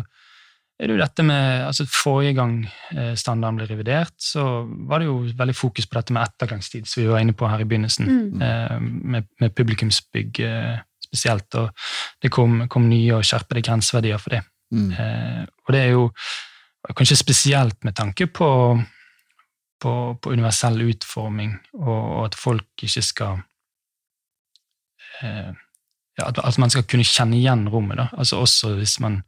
er 0.78 0.84
det 0.86 0.94
jo 0.94 1.00
dette 1.00 1.24
med 1.24 1.62
altså 1.64 1.86
Forrige 1.88 2.34
gang 2.36 2.58
eh, 2.92 3.14
standarden 3.16 3.56
ble 3.62 3.70
revidert, 3.70 4.12
så 4.20 4.44
var 4.90 5.00
det 5.00 5.08
jo 5.08 5.16
veldig 5.40 5.56
fokus 5.56 5.88
på 5.88 5.96
dette 5.96 6.12
med 6.12 6.28
ettergangstid, 6.28 6.84
som 6.86 7.00
vi 7.02 7.08
var 7.08 7.24
inne 7.24 7.32
på 7.34 7.48
her 7.48 7.64
i 7.64 7.68
begynnelsen, 7.72 8.12
Mm. 8.12 8.42
eh, 8.44 8.76
med, 9.16 9.30
med 9.40 9.56
publikumsbygg 9.56 10.42
eh, 10.44 10.76
spesielt, 11.08 11.48
og 11.58 11.72
det 12.22 12.30
kom, 12.34 12.62
kom 12.70 12.86
nye 12.90 13.16
og 13.18 13.26
skjerpede 13.26 13.64
grenseverdier 13.66 14.20
for 14.22 14.36
det. 14.36 14.44
Mm. 14.70 14.90
Eh, 14.92 15.42
og 15.66 15.74
det 15.74 15.82
er 15.82 15.92
jo 15.96 16.08
kanskje 16.94 17.16
spesielt 17.18 17.84
med 17.84 17.96
tanke 17.98 18.28
på, 18.30 18.48
på, 19.82 19.92
på 20.22 20.32
universell 20.32 20.80
utforming, 20.86 21.56
og, 21.80 21.96
og 21.96 22.20
at 22.28 22.36
folk 22.38 22.84
ikke 22.86 23.02
skal 23.04 23.40
eh, 25.22 25.50
ja, 26.18 26.28
at, 26.28 26.38
at 26.42 26.58
man 26.58 26.70
skal 26.72 26.86
kunne 26.88 27.06
kjenne 27.06 27.38
igjen 27.38 27.68
rommet. 27.72 27.98
Da. 28.00 28.08
Altså 28.18 28.40
også 28.42 28.74
hvis 28.78 28.98
man 29.04 29.20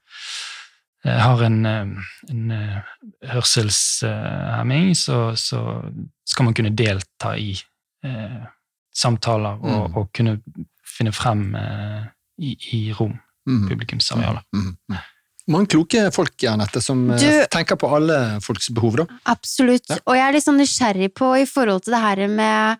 eh, 1.05 1.19
har 1.23 1.43
en, 1.47 1.61
eh, 1.67 2.15
en 2.31 2.55
eh, 2.57 2.95
hørselshemming, 3.33 4.95
så, 4.99 5.31
så 5.39 5.63
skal 6.27 6.49
man 6.49 6.57
kunne 6.59 6.75
delta 6.77 7.37
i 7.39 7.53
eh, 8.05 8.41
samtaler 8.95 9.61
og, 9.61 9.91
Mm. 9.91 9.97
og 9.97 10.09
kunne 10.17 10.41
finne 11.01 11.15
frem 11.17 11.49
eh, 11.59 12.05
i, 12.45 12.55
i 12.77 12.83
rom, 12.97 13.17
Mm. 13.49 13.63
publikumsarealer. 13.71 14.43
Mm. 14.55 14.75
Mm. 14.93 14.99
Mange 15.51 15.71
kloke 15.73 16.03
folk, 16.15 16.37
Annette, 16.47 16.83
som 16.85 17.01
eh, 17.11 17.19
Du- 17.19 17.47
tenker 17.51 17.79
på 17.81 17.89
alle 17.97 18.19
folks 18.45 18.69
behov, 18.77 18.99
da. 19.01 19.07
Absolutt. 19.33 19.89
Ja. 19.89 19.97
Og 20.07 20.15
jeg 20.15 20.27
er 20.29 20.37
litt 20.37 20.45
sånn 20.45 20.61
nysgjerrig 20.61 21.09
på 21.17 21.31
i 21.41 21.47
forhold 21.49 21.83
til 21.87 21.97
det 21.97 22.03
her 22.05 22.21
med 22.29 22.79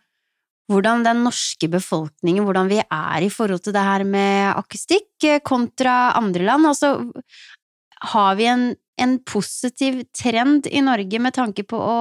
hvordan 0.71 1.03
den 1.03 1.25
norske 1.25 1.67
befolkningen, 1.73 2.45
hvordan 2.47 2.69
vi 2.71 2.79
er 2.85 3.25
i 3.27 3.31
forhold 3.33 3.65
til 3.65 3.73
det 3.75 3.83
her 3.83 4.05
med 4.07 4.53
akustikk 4.61 5.25
eh, 5.27 5.41
kontra 5.43 6.13
andre 6.21 6.45
land. 6.47 6.69
Altså, 6.71 6.93
har 8.13 8.37
vi 8.39 8.47
en, 8.53 8.69
en 9.01 9.17
positiv 9.27 10.05
trend 10.15 10.69
i 10.71 10.85
Norge 10.85 11.19
med 11.25 11.35
tanke 11.35 11.65
på 11.67 11.81
å, 11.81 11.97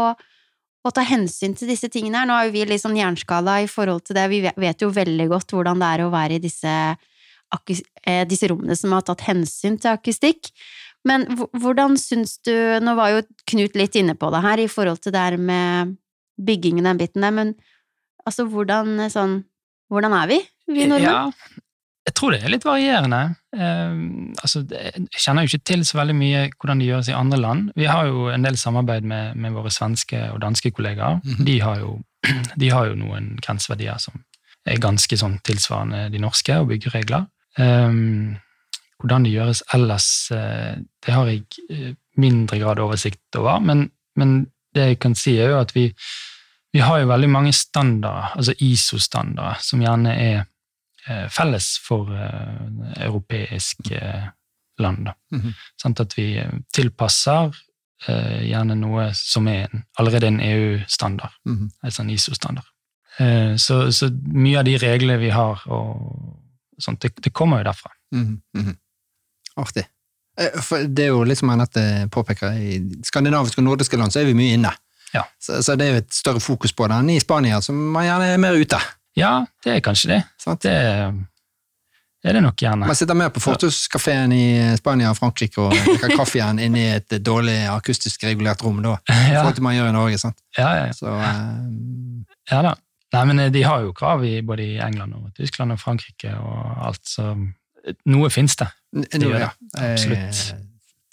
å 0.86 0.92
ta 0.96 1.04
hensyn 1.04 1.56
til 1.58 1.72
disse 1.72 1.90
tingene 1.92 2.22
her? 2.22 2.28
Nå 2.30 2.36
er 2.36 2.48
jo 2.48 2.56
vi 2.56 2.66
litt 2.70 2.84
sånn 2.84 2.98
jernskala 2.98 3.60
i 3.64 3.70
forhold 3.70 4.06
til 4.08 4.16
det. 4.16 4.28
Vi 4.32 4.42
vet- 4.42 4.82
jo 4.82 4.90
veldig 4.90 5.28
godt 5.30 5.52
hvordan 5.52 5.80
det 5.80 5.88
er 5.88 6.06
å 6.06 6.12
være 6.12 6.36
i 6.36 6.44
disse, 6.44 6.98
eh, 8.06 8.26
disse 8.26 8.48
rommene 8.48 8.78
som 8.78 8.92
har 8.92 9.02
tatt 9.02 9.22
hensyn 9.28 9.80
til 9.80 9.92
akustikk. 9.92 10.52
Men 11.06 11.26
hvordan 11.26 11.96
syns 11.96 12.40
du 12.44 12.80
Nå 12.84 12.96
var 12.96 13.10
jo 13.14 13.22
Knut 13.48 13.76
litt 13.76 13.96
inne 13.96 14.16
på 14.20 14.30
det 14.32 14.42
her 14.44 14.60
i 14.60 14.68
forhold 14.68 15.00
til 15.02 15.14
det 15.16 15.20
her 15.20 15.38
med 15.38 15.98
byggingen 16.40 16.84
den 16.84 16.98
biten 16.98 17.22
der, 17.22 17.32
men 17.32 17.56
altså 18.28 18.46
hvordan 18.48 19.10
sånn 19.12 19.44
Hvordan 19.90 20.14
er 20.14 20.28
vi, 20.28 20.38
vi 20.68 20.86
nordmenn? 20.86 21.34
Ja, 21.34 21.64
Jeg 22.10 22.16
tror 22.18 22.34
det 22.34 22.40
er 22.42 22.50
litt 22.50 22.66
varierende. 22.66 23.20
Eh, 23.54 23.98
altså, 24.42 24.64
jeg 24.66 25.06
kjenner 25.14 25.46
jo 25.46 25.52
ikke 25.52 25.68
til 25.70 25.84
så 25.86 26.00
veldig 26.00 26.16
mye 26.18 26.42
hvordan 26.56 26.82
det 26.82 26.88
gjøres 26.88 27.12
i 27.12 27.18
andre 27.18 27.38
land. 27.38 27.68
Vi 27.78 27.86
har 27.86 28.10
jo 28.10 28.32
en 28.34 28.46
del 28.48 28.58
samarbeid 28.58 29.06
med, 29.06 29.38
med 29.38 29.54
våre 29.54 29.70
svenske 29.74 30.24
og 30.34 30.42
danske 30.42 30.74
kollegaer. 30.74 31.22
Mhm. 31.22 31.46
de, 31.46 31.60
har 31.62 31.84
jo, 31.84 32.00
de 32.64 32.72
har 32.74 32.90
jo 32.90 32.98
noen 32.98 33.36
grenseverdier 33.44 34.02
som 34.02 34.24
er 34.66 34.82
ganske 34.82 35.18
sånn 35.22 35.38
tilsvarende 35.46 36.08
de 36.10 36.22
norske, 36.22 36.58
og 36.58 36.72
byggeregler. 36.74 37.30
Eh, 37.62 37.94
hvordan 39.00 39.26
det 39.26 39.36
gjøres 39.38 39.64
ellers, 39.78 40.10
eh, 40.36 40.82
det 41.06 41.14
har 41.14 41.30
jeg 41.30 41.46
eh, 41.70 41.94
mindre 42.18 42.58
grad 42.60 42.82
oversikt 42.82 43.38
over, 43.38 43.62
men, 43.62 43.92
men 44.18 44.40
det 44.76 44.94
jeg 44.94 45.02
kan 45.06 45.16
si 45.18 45.38
er 45.38 45.54
jo 45.54 45.62
at 45.62 45.78
vi, 45.78 45.92
vi 46.74 46.82
har 46.84 47.04
jo 47.04 47.14
veldig 47.14 47.30
mange 47.32 47.54
standarder, 47.56 48.34
altså 48.36 48.58
ISO-standarder, 48.58 49.62
som 49.62 49.86
gjerne 49.86 50.18
er 50.18 50.48
felles 51.30 51.72
for 51.86 52.12
eh, 52.14 53.06
europeiske 53.06 53.96
eh, 53.98 54.28
land. 54.80 55.06
Da. 55.06 55.16
-hmm. 55.36 55.54
sånn 55.82 55.96
at 56.00 56.18
vi 56.18 56.38
eh, 56.38 56.52
tilpasser 56.74 57.56
eh, 58.08 58.42
gjerne 58.50 58.76
noe 58.76 59.10
som 59.14 59.48
er 59.48 59.68
en, 59.68 59.84
allerede 60.00 60.28
en 60.28 60.40
EU-standard, 60.40 61.34
altså 61.46 61.84
en 61.84 61.92
sånn 61.92 62.10
ISO-standard. 62.10 62.66
Eh, 63.20 63.56
så, 63.56 63.92
så 63.92 64.10
mye 64.34 64.60
av 64.60 64.66
de 64.66 64.78
reglene 64.78 65.18
vi 65.20 65.30
har, 65.30 65.64
sånt, 66.78 67.02
det, 67.02 67.16
det 67.24 67.34
kommer 67.34 67.58
jo 67.58 67.64
derfra. 67.64 67.92
Mm 68.16 68.42
-hmm. 68.58 68.76
Artig. 69.56 69.86
Eh, 70.40 70.62
For 70.62 70.88
det 70.88 71.04
er 71.04 71.08
jo 71.08 71.24
litt 71.24 71.38
som 71.38 71.50
Anette 71.50 72.08
påpeker, 72.12 72.54
i 72.54 72.80
skandinaviske 73.04 73.60
og 73.62 73.64
nordiske 73.64 73.98
land 73.98 74.14
så 74.14 74.20
er 74.20 74.26
vi 74.26 74.34
mye 74.34 74.54
inne. 74.54 74.72
Ja. 75.14 75.26
Så, 75.40 75.64
så 75.64 75.76
det 75.76 75.88
er 75.88 75.92
jo 75.92 76.02
et 76.04 76.14
større 76.14 76.40
fokus 76.40 76.74
på 76.74 76.88
det 76.88 76.96
enn 76.96 77.10
i 77.10 77.20
Spania, 77.20 77.62
som 77.62 77.76
man 77.76 78.06
gjerne 78.06 78.34
er 78.34 78.38
mer 78.38 78.54
ute. 78.54 78.80
Ja, 79.18 79.46
det 79.66 79.78
er 79.78 79.82
kanskje 79.86 80.10
det. 80.14 80.22
Sant? 80.42 80.62
Det 82.20 82.30
er 82.30 82.36
det 82.36 82.42
nok 82.44 82.60
gjerne. 82.60 82.84
Man 82.88 82.96
sitter 83.00 83.16
mer 83.16 83.30
på 83.32 83.40
fortuskafeen 83.40 84.32
i 84.36 84.44
Spania 84.78 85.10
og 85.14 85.18
Frankrike 85.18 85.62
og 85.64 85.72
drikker 85.72 86.12
kaffe 86.20 86.36
igjen 86.42 86.60
inne 86.66 86.82
i 86.82 86.90
et 86.98 87.16
dårlig 87.24 87.56
akustisk 87.72 88.26
regulert 88.28 88.60
rom 88.66 88.82
da, 88.84 88.98
i 89.08 89.16
Ja, 89.32 89.40
forhold 89.40 89.56
til 89.56 89.64
man 89.64 89.78
gjør 89.78 89.88
i 89.92 89.96
Norge. 89.96 90.18
sant? 90.20 90.36
ja, 90.58 90.70
ja, 90.82 90.90
Så 90.94 91.08
eh, 91.08 91.46
ja 92.52 92.62
da. 92.68 92.74
Nei, 93.16 93.22
men 93.32 93.40
eh, 93.40 93.50
de 93.56 93.64
har 93.66 93.82
jo 93.88 93.94
krav 93.96 94.26
i 94.28 94.36
både 94.46 94.66
i 94.68 94.76
England 94.84 95.16
og 95.16 95.32
Tyskland 95.40 95.72
og 95.74 95.80
Frankrike 95.82 96.36
og 96.38 96.84
alt, 96.90 97.02
så 97.08 97.32
noe 98.06 98.30
finnes 98.30 98.56
det. 98.60 98.68
De 99.14 99.24
noe, 99.24 99.40
ja. 99.48 99.50
Absolutt. 99.80 100.44
Eh, 100.54 100.66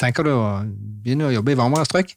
Tenker 0.02 0.26
du 0.26 0.32
å 0.34 0.42
begynne 0.66 1.30
å 1.30 1.32
jobbe 1.32 1.54
i 1.54 1.56
varmere 1.56 1.86
strøk? 1.88 2.10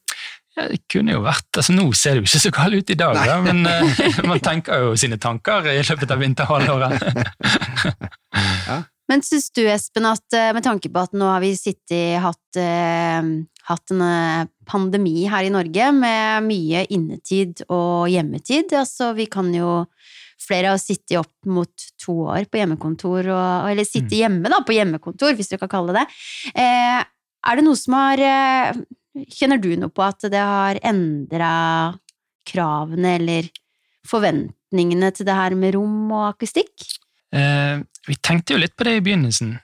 Ja, 0.59 0.67
det 0.67 0.81
kunne 0.91 1.13
jo 1.15 1.21
vært, 1.23 1.47
altså 1.55 1.73
Nå 1.75 1.85
ser 1.95 2.17
det 2.17 2.23
jo 2.23 2.27
ikke 2.27 2.43
så 2.43 2.51
galt 2.53 2.75
ut 2.75 2.91
i 2.91 2.97
dag, 2.99 3.15
da, 3.15 3.37
men 3.45 3.63
uh, 3.63 4.01
man 4.27 4.41
tenker 4.43 4.83
jo 4.83 4.95
sine 4.99 5.19
tanker 5.21 5.69
i 5.71 5.79
løpet 5.79 6.11
av 6.11 6.19
vinterhalvåret. 6.23 7.05
Men 9.09 9.23
syns 9.25 9.47
du, 9.55 9.63
Espen, 9.65 10.05
at 10.05 10.35
eh, 10.37 10.51
med 10.53 10.61
tanke 10.61 10.91
på 10.93 11.01
at 11.01 11.15
nå 11.17 11.25
har 11.31 11.41
vi 11.41 11.55
sittet 11.57 12.19
hatt, 12.21 12.59
uh, 12.61 13.29
hatt 13.71 13.93
en 13.95 14.49
pandemi 14.69 15.23
her 15.31 15.47
i 15.47 15.53
Norge 15.53 15.87
med 15.97 16.45
mye 16.45 16.83
innetid 16.93 17.63
og 17.65 18.05
hjemmetid, 18.13 18.75
altså 18.77 19.13
vi 19.17 19.25
kan 19.31 19.49
jo 19.55 19.83
Flere 20.39 20.69
har 20.71 20.79
sittet 20.79 21.17
opp 21.19 21.49
mot 21.51 21.83
to 21.99 22.13
år 22.31 22.45
på 22.47 22.61
hjemmekontor, 22.61 23.27
og, 23.27 23.65
eller 23.69 23.83
sitte 23.85 24.15
hjemme 24.15 24.47
da, 24.49 24.61
på 24.63 24.71
hjemmekontor, 24.71 25.35
hvis 25.35 25.51
du 25.51 25.57
kan 25.59 25.69
kalle 25.69 25.91
det 25.91 26.05
det. 26.05 26.19
Eh, 26.63 27.01
er 27.47 27.59
det 27.59 27.65
noe 27.65 27.79
som 27.79 27.95
har 27.97 28.21
eh, 28.23 28.79
Kjenner 29.29 29.59
du 29.59 29.71
noe 29.75 29.91
på 29.91 30.03
at 30.05 30.27
det 30.31 30.39
har 30.39 30.77
endra 30.85 31.51
kravene 32.47 33.15
eller 33.17 33.49
forventningene 34.07 35.09
til 35.15 35.27
det 35.27 35.35
her 35.35 35.55
med 35.59 35.73
rom 35.75 36.11
og 36.13 36.27
akustikk? 36.29 36.85
Eh, 37.35 37.81
vi 38.07 38.17
tenkte 38.23 38.55
jo 38.55 38.61
litt 38.61 38.75
på 38.77 38.87
det 38.87 38.95
i 38.97 39.03
begynnelsen 39.05 39.55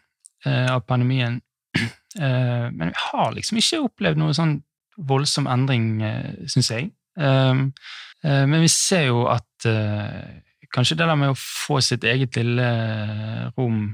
eh, 0.46 0.68
av 0.74 0.84
pandemien, 0.90 1.40
eh, 1.80 2.66
men 2.72 2.92
vi 2.92 3.04
har 3.08 3.34
liksom 3.38 3.62
ikke 3.62 3.84
opplevd 3.88 4.22
noe 4.22 4.36
sånn 4.38 4.58
voldsom 5.10 5.50
endring, 5.52 5.88
eh, 6.06 6.34
syns 6.52 6.72
jeg. 6.74 6.92
Eh, 7.18 7.64
eh, 8.26 8.44
men 8.50 8.60
vi 8.62 8.72
ser 8.72 9.08
jo 9.10 9.26
at 9.32 9.70
eh, 9.70 10.42
kanskje 10.76 11.00
det 11.00 11.10
der 11.10 11.20
med 11.20 11.34
å 11.34 11.40
få 11.40 11.80
sitt 11.86 12.06
eget 12.06 12.38
lille 12.38 12.70
rom 13.56 13.88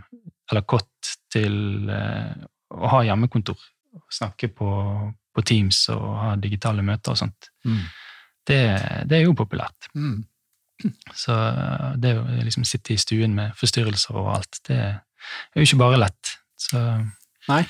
eller 0.52 0.65
kott 0.67 1.15
til 1.32 1.88
å 2.72 2.88
ha 2.94 3.02
hjemmekontor, 3.08 3.58
snakke 4.12 4.48
på, 4.56 4.68
på 5.36 5.44
Teams 5.48 5.84
og 5.94 6.06
ha 6.22 6.34
digitale 6.40 6.84
møter 6.86 7.14
og 7.16 7.20
sånt, 7.26 7.50
Mm. 7.68 7.82
det, 8.48 8.60
det 9.06 9.18
er 9.20 9.26
jo 9.28 9.34
populært. 9.38 9.90
Mm. 9.96 10.24
Så 11.14 11.36
eh, 11.36 11.92
det 12.02 12.16
å 12.18 12.24
liksom 12.42 12.64
sitte 12.66 12.96
i 12.96 12.98
stuen 12.98 13.36
med 13.38 13.52
forstyrrelser 13.60 14.18
og 14.18 14.32
alt, 14.38 14.62
det 14.68 14.80
er 14.82 15.60
jo 15.60 15.68
ikke 15.68 15.78
bare 15.84 16.00
lett. 16.02 16.32
Så 16.58 16.80
Nei. 17.52 17.62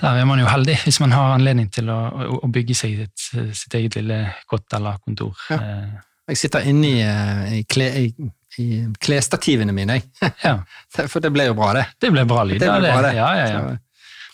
der 0.00 0.20
er 0.20 0.28
man 0.28 0.38
jo 0.42 0.46
heldig 0.50 0.76
hvis 0.84 1.00
man 1.02 1.12
har 1.16 1.34
anledning 1.34 1.66
til 1.74 1.90
å, 1.90 1.98
å, 2.14 2.38
å 2.46 2.50
bygge 2.54 2.76
seg 2.78 2.94
sitt, 3.02 3.26
sitt 3.58 3.74
eget 3.80 3.98
lille 3.98 4.20
kott 4.50 4.70
eller 4.78 5.00
kontor. 5.02 5.34
Ja. 5.50 5.58
Eh, 5.58 6.02
Jeg 6.30 6.38
sitter 6.40 6.64
inne 6.70 6.88
i, 6.88 7.00
eh, 7.04 7.56
i, 7.58 7.64
kle, 7.68 7.88
i, 8.00 8.30
i 8.62 8.68
klesstativene 9.02 9.74
mine, 9.76 9.98
jeg. 9.98 10.30
ja, 10.44 10.54
For 11.10 11.18
det 11.20 11.32
ble 11.34 11.50
jo 11.50 11.56
bra, 11.58 11.72
det. 11.76 11.88
det 12.00 12.12
ble 12.14 12.22
bra 12.30 12.44
lyd. 12.46 12.62
Det 12.62 12.70
ble 12.70 12.92
bra, 12.94 13.02
det. 13.08 13.16
Ja, 13.18 13.32
ja, 13.40 13.48
ja. 13.50 13.64
Så 13.74 13.80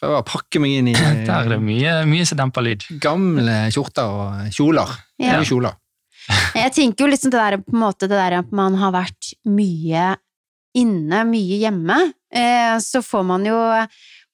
prøver 0.01 0.23
å 0.23 0.27
pakke 0.27 0.63
meg 0.63 0.79
inn 0.81 0.91
i 0.93 0.97
Der 1.29 1.35
er 1.37 1.53
det 1.55 1.61
mye, 1.65 1.99
mye 2.09 2.27
som 2.29 2.41
demper 2.41 2.65
lyd. 2.67 2.87
gamle 3.03 3.59
skjorter 3.75 4.17
og 4.17 4.57
kjoler. 4.57 4.97
Ja. 5.21 5.37
Nye 5.37 5.49
kjoler. 5.49 5.77
Jeg 6.55 6.73
tenker 6.77 7.05
jo 7.05 7.11
liksom 7.11 7.33
det 7.33 7.41
der, 7.41 7.57
på 7.65 7.75
en 7.75 7.83
måte, 7.83 8.07
det 8.07 8.19
der 8.19 8.39
at 8.39 8.51
man 8.55 8.77
har 8.79 8.93
vært 8.95 9.33
mye 9.51 10.13
inne, 10.79 11.25
mye 11.27 11.57
hjemme, 11.59 11.97
eh, 12.31 12.77
så 12.79 13.03
får 13.03 13.25
man 13.27 13.47
jo 13.49 13.59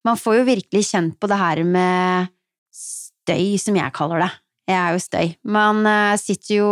Man 0.05 0.15
får 0.15 0.37
jo 0.37 0.43
virkelig 0.47 0.85
kjent 0.87 1.15
på 1.19 1.27
det 1.27 1.35
her 1.35 1.59
med 1.67 2.29
støy, 2.71 3.57
som 3.59 3.75
jeg 3.75 3.91
kaller 3.91 4.21
det. 4.23 4.29
Jeg 4.69 4.77
er 4.77 4.93
jo 4.93 5.01
støy. 5.03 5.33
Man 5.43 5.81
eh, 5.89 6.13
sitter 6.21 6.53
jo 6.61 6.69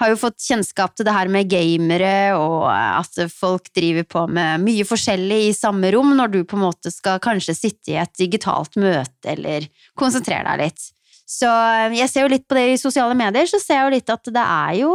har 0.00 0.12
jo 0.12 0.18
fått 0.20 0.40
kjennskap 0.40 0.94
til 0.96 1.06
det 1.06 1.14
her 1.14 1.28
med 1.32 1.48
gamere, 1.50 2.14
og 2.38 2.64
at 2.72 3.20
folk 3.32 3.68
driver 3.76 4.06
på 4.08 4.24
med 4.32 4.64
mye 4.64 4.86
forskjellig 4.88 5.42
i 5.50 5.56
samme 5.56 5.90
rom, 5.94 6.14
når 6.16 6.32
du 6.32 6.40
på 6.48 6.56
en 6.56 6.64
måte 6.64 6.92
skal 6.94 7.20
kanskje 7.22 7.56
sitte 7.58 7.92
i 7.92 8.00
et 8.00 8.14
digitalt 8.18 8.78
møte 8.80 9.34
eller 9.34 9.68
konsentrere 10.00 10.56
deg 10.56 10.70
litt. 10.70 10.88
Så 11.30 11.46
eh, 11.46 11.98
jeg 12.00 12.10
ser 12.10 12.26
jo 12.26 12.32
litt 12.32 12.48
på 12.48 12.58
det 12.58 12.66
i 12.72 12.80
sosiale 12.80 13.16
medier, 13.18 13.46
så 13.50 13.60
ser 13.62 13.82
jeg 13.82 13.86
jo 13.86 13.94
litt 13.98 14.12
at 14.16 14.34
det 14.34 14.46
er 14.46 14.74
jo 14.80 14.94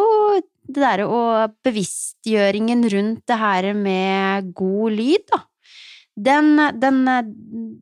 det 0.65 0.81
derre 0.81 1.05
og 1.05 1.57
bevisstgjøringen 1.65 2.81
rundt 2.89 3.25
det 3.29 3.37
her 3.37 3.71
med 3.77 4.53
god 4.57 4.97
lyd, 4.97 5.27
da. 5.29 5.43
Den, 6.15 6.55
den 6.79 7.01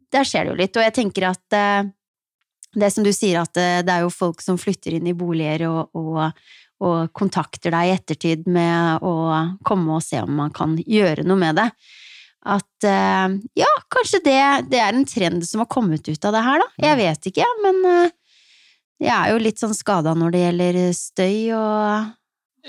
Der 0.10 0.26
skjer 0.26 0.48
det 0.48 0.52
jo 0.52 0.58
litt, 0.58 0.78
og 0.80 0.82
jeg 0.82 0.96
tenker 0.98 1.28
at 1.30 1.56
eh, 1.56 1.92
det 2.74 2.90
som 2.94 3.06
du 3.06 3.12
sier, 3.14 3.44
at 3.44 3.58
eh, 3.62 3.82
det 3.86 3.94
er 3.94 4.06
jo 4.06 4.14
folk 4.14 4.42
som 4.42 4.58
flytter 4.60 4.98
inn 4.98 5.10
i 5.10 5.16
boliger 5.18 5.68
og, 5.70 5.94
og, 5.98 6.46
og 6.84 7.14
kontakter 7.16 7.74
deg 7.74 7.90
i 7.90 7.94
ettertid 7.96 8.48
med 8.52 9.04
å 9.06 9.14
komme 9.66 9.98
og 9.98 10.04
se 10.04 10.22
om 10.24 10.34
man 10.42 10.52
kan 10.56 10.76
gjøre 10.78 11.26
noe 11.28 11.40
med 11.40 11.60
det. 11.62 11.70
At 12.44 12.88
eh, 12.88 13.38
ja, 13.56 13.70
kanskje 13.94 14.20
det, 14.26 14.40
det 14.74 14.82
er 14.84 14.92
en 14.92 15.08
trend 15.08 15.46
som 15.48 15.64
har 15.64 15.72
kommet 15.72 16.08
ut 16.10 16.28
av 16.28 16.36
det 16.36 16.44
her, 16.44 16.60
da. 16.60 16.68
Jeg 16.90 17.00
vet 17.00 17.30
ikke, 17.32 17.48
men 17.64 17.80
eh, 17.88 18.16
jeg 19.04 19.14
er 19.16 19.32
jo 19.32 19.44
litt 19.44 19.64
sånn 19.64 19.76
skada 19.76 20.14
når 20.18 20.36
det 20.36 20.44
gjelder 20.44 20.82
støy 20.98 21.38
og 21.58 22.12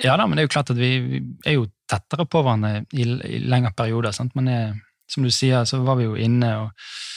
Ja 0.05 0.17
da, 0.19 0.27
men 0.27 0.39
det 0.39 0.45
er 0.45 0.49
jo 0.49 0.55
klart 0.55 0.73
at 0.75 0.79
vi, 0.79 0.93
vi 1.07 1.21
er 1.47 1.59
jo 1.59 1.69
tettere 1.91 2.27
på 2.27 2.43
hverandre 2.43 2.85
i, 2.95 3.05
i 3.05 3.43
lengre 3.45 3.75
perioder. 3.77 4.15
Sant? 4.15 4.35
Men 4.39 4.51
jeg, 4.51 4.71
som 5.11 5.27
du 5.27 5.31
sier, 5.35 5.67
så 5.69 5.83
var 5.85 5.99
vi 6.01 6.09
jo 6.09 6.17
inne, 6.19 6.55
og 6.63 7.14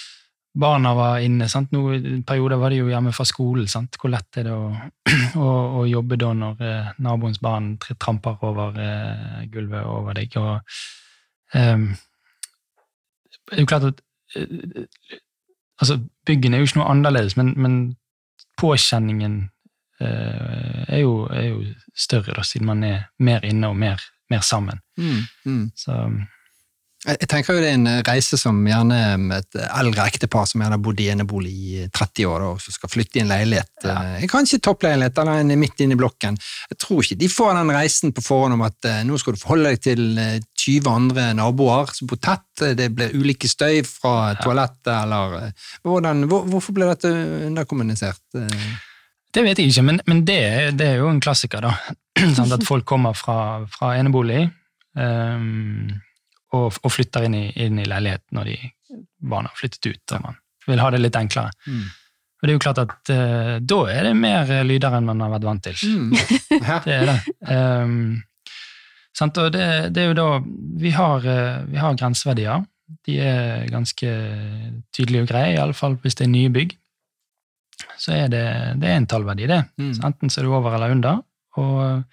barna 0.60 0.94
var 0.98 1.20
inne. 1.24 1.48
Sant? 1.50 1.72
Nå, 1.72 1.84
I 1.94 2.16
en 2.18 2.60
var 2.60 2.74
de 2.74 2.82
jo 2.82 2.90
hjemme 2.90 3.14
fra 3.16 3.26
skolen. 3.28 3.68
Sant? 3.72 3.98
Hvor 4.02 4.12
lett 4.14 4.40
er 4.40 4.50
det 4.50 4.56
å, 4.56 4.72
å, 5.44 5.50
å 5.82 5.86
jobbe 5.88 6.18
da 6.20 6.34
når 6.34 6.64
eh, 6.66 6.90
naboens 7.06 7.42
barn 7.44 7.76
tramper 7.80 8.44
over 8.48 8.80
eh, 8.82 9.46
gulvet 9.54 9.86
over 9.86 10.18
deg? 10.18 10.38
Og, 10.42 10.80
eh, 11.54 11.88
det 13.48 13.56
er 13.56 13.64
jo 13.64 13.70
klart 13.70 13.90
at 13.92 14.02
eh, 14.36 14.88
altså, 15.82 16.02
Byggene 16.28 16.58
er 16.58 16.64
jo 16.64 16.72
ikke 16.72 16.82
noe 16.82 16.92
annerledes, 16.92 17.38
men, 17.40 17.54
men 17.56 17.78
påkjenningen 18.60 19.40
eh, 20.02 20.82
er, 20.88 21.00
jo, 21.04 21.28
er 21.32 21.52
jo 21.52 21.62
større, 21.96 22.34
da, 22.36 22.46
siden 22.46 22.68
man 22.68 22.84
er 22.84 23.06
mer 23.24 23.46
inne 23.48 23.70
og 23.72 23.78
mer, 23.80 24.02
mer 24.32 24.44
sammen. 24.46 24.82
Mm, 25.00 25.22
mm. 25.46 25.64
Så 25.78 26.02
Jeg 27.06 27.28
tenker 27.30 27.54
jo 27.54 27.62
det 27.62 27.70
er 27.70 27.76
en 27.78 28.04
reise 28.08 28.40
som 28.42 28.58
gjerne 28.66 28.96
et 29.36 29.58
eldre 29.68 30.08
ektepar 30.10 30.48
som 30.50 30.64
gjerne 30.64 30.80
har 30.80 30.82
bodd 30.82 31.00
i 31.00 31.06
enebolig 31.14 31.52
i 31.54 31.84
30 31.94 32.26
år 32.26 32.46
og 32.48 32.64
som 32.64 32.74
skal 32.74 32.90
flytte 32.90 33.20
i 33.20 33.22
en 33.22 33.30
leilighet. 33.30 33.70
Ja. 33.86 33.98
Kanskje 34.32 34.58
toppleilighet 34.66 35.22
eller 35.22 35.44
en 35.44 35.54
midt 35.62 35.84
inne 35.86 35.94
i 35.94 36.00
blokken. 36.00 36.40
Jeg 36.72 36.80
tror 36.82 37.06
ikke 37.06 37.20
de 37.22 37.30
får 37.30 37.54
den 37.60 37.74
reisen 37.76 38.16
på 38.18 38.24
forhånd 38.26 38.58
om 38.58 38.66
at 38.66 38.90
eh, 38.90 39.04
nå 39.06 39.20
skal 39.22 39.38
du 39.38 39.42
forholde 39.44 39.76
deg 39.76 39.84
til 39.86 40.04
eh, 40.18 40.40
20 40.58 40.90
andre 40.90 41.28
naboer 41.38 41.94
som 41.96 42.10
bor 42.10 42.20
tett, 42.20 42.50
eh, 42.66 42.74
det 42.76 42.90
blir 42.98 43.14
ulike 43.16 43.48
støy 43.52 43.84
fra 43.88 44.34
toalettet 44.42 44.92
eller 44.96 45.38
eh, 45.44 45.70
hvordan, 45.86 46.26
hvor, 46.32 46.50
Hvorfor 46.50 46.76
ble 46.76 46.90
dette 46.90 47.14
underkommunisert? 47.52 48.24
eh? 48.42 48.68
Det 49.38 49.44
vet 49.46 49.60
jeg 49.62 49.70
ikke, 49.70 49.86
men, 49.86 50.02
men 50.10 50.26
det, 50.26 50.42
det 50.80 50.92
er 50.96 51.02
jo 51.04 51.12
en 51.12 51.22
klassiker, 51.22 51.62
da. 51.62 51.76
at 52.58 52.66
folk 52.66 52.88
kommer 52.90 53.14
fra, 53.14 53.68
fra 53.70 53.94
enebolig, 54.00 54.48
ehm, 54.98 55.92
og, 56.56 56.78
og 56.82 56.92
flytter 56.94 57.28
inn 57.28 57.36
i, 57.36 57.46
inn 57.66 57.80
i 57.82 57.88
leilighet 57.88 58.24
når 58.36 58.52
de 58.52 58.58
barna 59.20 59.52
har 59.52 59.60
flyttet 59.60 59.90
ut, 59.90 60.16
og 60.16 60.24
man 60.24 60.38
vil 60.68 60.84
ha 60.84 60.92
det 60.94 61.02
litt 61.02 61.18
enklere. 61.20 61.52
Mm. 61.68 61.88
Og 62.38 62.46
det 62.46 62.54
er 62.54 62.58
jo 62.58 62.62
klart 62.62 62.80
at 62.84 63.12
uh, 63.12 63.54
da 63.66 63.80
er 63.90 64.08
det 64.08 64.16
mer 64.20 64.52
lyder 64.68 64.98
enn 64.98 65.08
man 65.10 65.24
har 65.26 65.34
vært 65.34 65.48
vant 65.48 65.68
til. 65.68 65.78
Mm. 65.90 66.12
Det 66.88 66.94
er 66.94 67.06
det. 67.10 67.18
Um, 67.50 67.96
sant? 69.18 69.40
Og 69.42 69.54
det, 69.56 69.68
det 69.96 70.04
er 70.04 70.12
jo 70.12 70.18
da 70.18 70.28
Vi 70.78 70.92
har, 70.94 71.26
eh, 71.26 71.64
vi 71.72 71.80
har 71.82 71.98
grenseverdier. 71.98 72.66
De 73.08 73.18
er 73.20 73.66
ganske 73.72 74.12
tydelige 74.96 75.26
og 75.26 75.32
greie, 75.32 75.56
iallfall 75.56 75.98
hvis 76.04 76.20
det 76.20 76.28
er 76.28 76.36
nye 76.36 76.52
bygg. 76.54 76.76
Så 77.98 78.14
er 78.14 78.30
det, 78.32 78.46
det 78.82 78.90
er 78.90 79.00
en 79.00 79.10
tallverdi, 79.10 79.50
det. 79.50 79.64
Mm. 79.82 79.96
Enten 80.06 80.32
så 80.32 80.42
er 80.42 80.48
du 80.48 80.54
over 80.54 80.78
eller 80.78 80.94
under. 80.94 81.24
Og, 81.58 82.06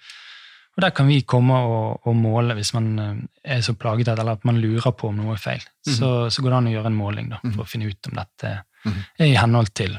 og 0.75 0.83
der 0.83 0.91
kan 0.91 1.07
vi 1.07 1.21
komme 1.23 1.55
og, 1.55 2.01
og 2.07 2.15
måle 2.19 2.55
hvis 2.57 2.73
man 2.75 2.87
eh, 2.99 3.19
er 3.55 3.61
så 3.63 3.73
plaget 3.79 4.09
at, 4.11 4.19
eller 4.19 4.35
at 4.35 4.45
man 4.45 4.59
lurer 4.59 4.91
på 4.91 5.07
om 5.09 5.15
noe 5.21 5.33
er 5.37 5.41
feil. 5.41 5.63
så, 5.87 6.29
så 6.29 6.41
går 6.43 6.51
det 6.51 6.57
an 6.57 6.67
å 6.67 6.73
gjøre 6.75 6.91
en 6.91 6.97
måling 6.99 7.29
da, 7.31 7.39
for 7.45 7.63
å 7.63 7.69
finne 7.69 7.87
ut 7.91 8.11
om 8.11 8.17
dette 8.21 8.57
Mhm. 8.85 9.03
er 9.17 9.25
i 9.25 9.35
henhold 9.39 9.71
til, 9.73 9.95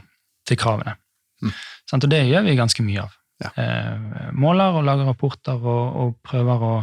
til 0.46 0.56
kravene. 0.56 0.92
Mm. 1.42 1.52
Sant? 1.90 2.04
og 2.04 2.10
det 2.10 2.20
gjør 2.28 2.44
vi 2.46 2.52
ganske 2.54 2.84
mye 2.86 3.00
av. 3.02 3.16
Ja. 3.42 3.50
Eh, 3.58 4.28
måler 4.32 4.76
og 4.78 4.84
lager 4.86 5.08
rapporter 5.10 5.58
og, 5.58 5.96
og 6.02 6.12
prøver 6.22 6.62
å 6.62 6.74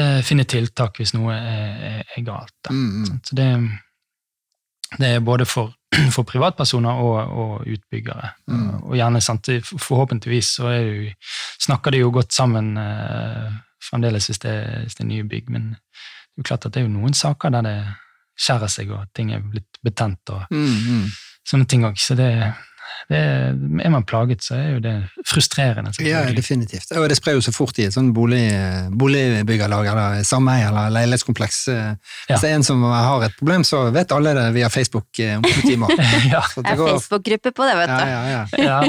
eh, 0.00 0.22
finne 0.24 0.46
tiltak 0.48 0.96
hvis 0.98 1.12
noe 1.14 1.34
er, 1.36 1.74
er, 1.90 2.00
er 2.16 2.24
galt. 2.24 2.70
Mm, 2.70 3.04
mm. 3.04 3.20
Så 3.28 3.36
det, 3.36 3.48
det 4.98 5.10
er 5.18 5.20
både 5.20 5.44
for, 5.46 5.74
for 6.16 6.24
privatpersoner 6.24 7.04
og, 7.04 7.36
og 7.44 7.68
utbyggere. 7.76 8.32
Mm. 8.48 8.66
Og 8.80 8.96
gjerne, 8.98 9.22
sant, 9.22 9.52
Forhåpentligvis 9.76 10.54
så 10.56 10.72
er 10.72 10.82
jo, 10.88 11.12
snakker 11.64 11.94
de 11.94 12.02
jo 12.02 12.12
godt 12.14 12.34
sammen 12.34 12.74
eh, 12.80 13.50
fremdeles 13.84 14.28
hvis 14.30 14.42
det, 14.44 14.54
hvis 14.84 14.96
det 14.98 15.04
er 15.04 15.10
nye 15.10 15.26
bygg, 15.28 15.50
men 15.54 15.70
det 15.74 16.38
er 16.38 16.42
jo 16.42 16.48
klart 16.50 16.66
at 16.66 16.74
det 16.74 16.82
er 16.82 16.88
jo 16.88 16.94
noen 16.96 17.16
saker 17.16 17.52
der 17.54 17.66
det 17.66 17.76
skjærer 18.40 18.70
seg, 18.72 18.90
og 18.90 19.10
ting 19.14 19.30
er 19.32 19.44
blitt 19.46 19.78
betent 19.84 20.32
og 20.34 20.46
Mm, 20.50 20.78
mm. 20.88 21.04
sånne 21.46 21.68
ting 21.70 21.84
òg. 21.86 21.98
Så 22.00 22.16
det, 22.18 22.30
det 23.08 23.18
er 23.84 23.90
man 23.92 24.04
plaget, 24.08 24.42
så 24.44 24.54
er 24.56 24.68
jo 24.74 24.80
det 24.84 24.94
frustrerende. 25.28 25.92
Ja, 26.06 26.22
definitivt. 26.32 26.92
Og 26.96 27.08
det 27.10 27.16
sprer 27.18 27.36
jo 27.36 27.42
så 27.44 27.52
fort 27.52 27.78
i 27.78 27.86
et 27.88 27.94
sånn 27.96 28.12
bolig, 28.16 28.44
boligbyggerlag 28.96 29.88
eller 29.92 30.22
sameie 30.28 30.68
eller 30.70 30.92
leilighetskompleks. 30.94 31.60
Eh, 31.68 31.82
Ja. 31.84 32.34
Hvis 32.34 32.40
det 32.44 32.50
er 32.50 32.54
en 32.56 32.64
som 32.64 32.82
har 32.82 33.22
et 33.26 33.34
problem, 33.38 33.64
så 33.64 33.90
vet 33.92 34.12
alle 34.12 34.32
det 34.36 34.44
via 34.54 34.68
Facebook 34.72 35.18
eh, 35.20 35.36
om 35.36 35.44
to 35.44 35.60
timer. 35.66 35.90
ja, 36.34 36.40
Det 36.56 36.72
er 36.72 36.80
Facebook-gruppe 36.80 37.52
på 37.52 37.66
det, 37.68 37.76
vet 37.82 37.92
du. 37.92 38.04
ja, 38.08 38.46
ja. 38.58 38.80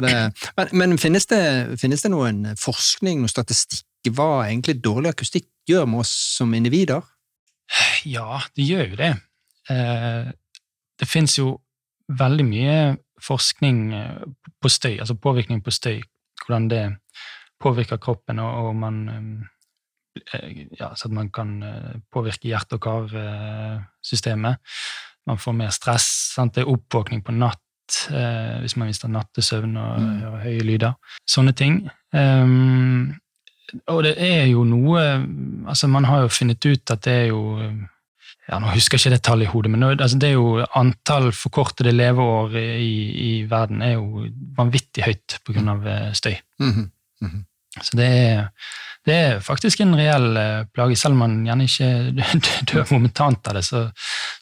det, 0.00 0.14
men 0.56 0.94
men 0.94 0.98
finnes, 0.98 1.26
det, 1.30 1.78
finnes 1.80 2.02
det 2.02 2.10
noen 2.10 2.56
forskning, 2.58 3.20
noen 3.22 3.30
statistikk, 3.30 3.86
hva 4.14 4.46
egentlig 4.48 4.80
dårlig 4.84 5.14
akustikk 5.14 5.46
gjør 5.68 5.86
med 5.88 6.02
oss 6.04 6.12
som 6.36 6.52
individer? 6.54 7.02
Ja, 8.04 8.40
det 8.56 8.66
gjør 8.68 8.90
jo 8.90 8.98
det. 9.00 9.12
Eh, 9.72 10.32
det 11.00 11.08
fins 11.08 11.38
jo 11.38 11.54
veldig 12.12 12.44
mye 12.44 12.74
forskning 13.26 13.78
eh, 13.94 14.22
på 14.60 14.68
støy, 14.72 14.98
altså 15.00 15.14
påvirkning 15.14 15.62
på 15.64 15.70
støy. 15.74 16.02
Hvordan 16.44 16.68
det 16.70 16.84
påvirker 17.62 17.96
kroppen, 18.02 18.38
og, 18.38 18.68
og 18.68 18.76
man 18.76 18.96
eh, 20.34 20.66
ja, 20.78 20.92
Så 20.94 21.08
at 21.08 21.12
man 21.16 21.30
kan 21.30 21.62
eh, 21.62 21.94
påvirke 22.12 22.48
hjerte- 22.48 22.76
og 22.78 22.84
karsystemet. 22.84 24.56
Man 25.26 25.38
får 25.38 25.52
mer 25.56 25.70
stress. 25.72 26.06
Sant? 26.34 26.54
Det 26.54 26.62
er 26.64 26.70
oppvåkning 26.70 27.22
på 27.24 27.32
natt 27.32 27.60
eh, 28.12 28.60
hvis 28.60 28.76
man 28.76 28.88
mister 28.90 29.08
nattesøvn 29.08 29.76
og 29.76 30.00
Mm. 30.00 30.20
hører 30.20 30.42
høye 30.44 30.62
lyder. 30.64 30.92
Sånne 31.26 31.52
ting. 31.56 31.88
Um, 32.12 33.14
og 33.88 34.02
det 34.04 34.14
er 34.20 34.44
jo 34.46 34.62
noe 34.64 35.00
altså 35.66 35.88
Man 35.88 36.04
har 36.04 36.20
jo 36.22 36.28
funnet 36.28 36.64
ut 36.66 36.90
at 36.90 37.00
det 37.04 37.12
er 37.12 37.26
jo 37.32 37.40
ja, 38.48 38.58
Nå 38.60 38.72
husker 38.74 38.98
jeg 38.98 39.06
ikke 39.06 39.14
det 39.16 39.22
tallet 39.24 39.46
i 39.48 39.52
hodet, 39.52 39.70
men 39.72 39.80
nå, 39.80 39.90
altså 39.96 40.18
det 40.20 40.28
er 40.28 40.34
jo 40.36 40.64
antall 40.76 41.30
forkortede 41.32 41.94
leveår 41.96 42.56
i, 42.60 42.90
i 43.24 43.30
verden 43.48 43.80
er 43.82 43.94
jo 43.96 44.26
vanvittig 44.58 45.04
høyt 45.06 45.38
pga. 45.46 46.12
støy. 46.12 46.36
Mhm. 46.60 46.90
Så 47.82 47.96
det 47.98 48.06
er, 48.06 48.42
det 49.06 49.14
er 49.18 49.40
faktisk 49.42 49.80
en 49.82 49.96
reell 49.98 50.36
eh, 50.38 50.64
plage. 50.70 50.94
Selv 51.00 51.16
om 51.16 51.24
man 51.24 51.32
gjerne 51.46 51.64
ikke 51.66 51.88
dør 52.70 52.84
momentant 52.92 53.48
av 53.50 53.56
det, 53.58 53.64
så, 53.66 53.80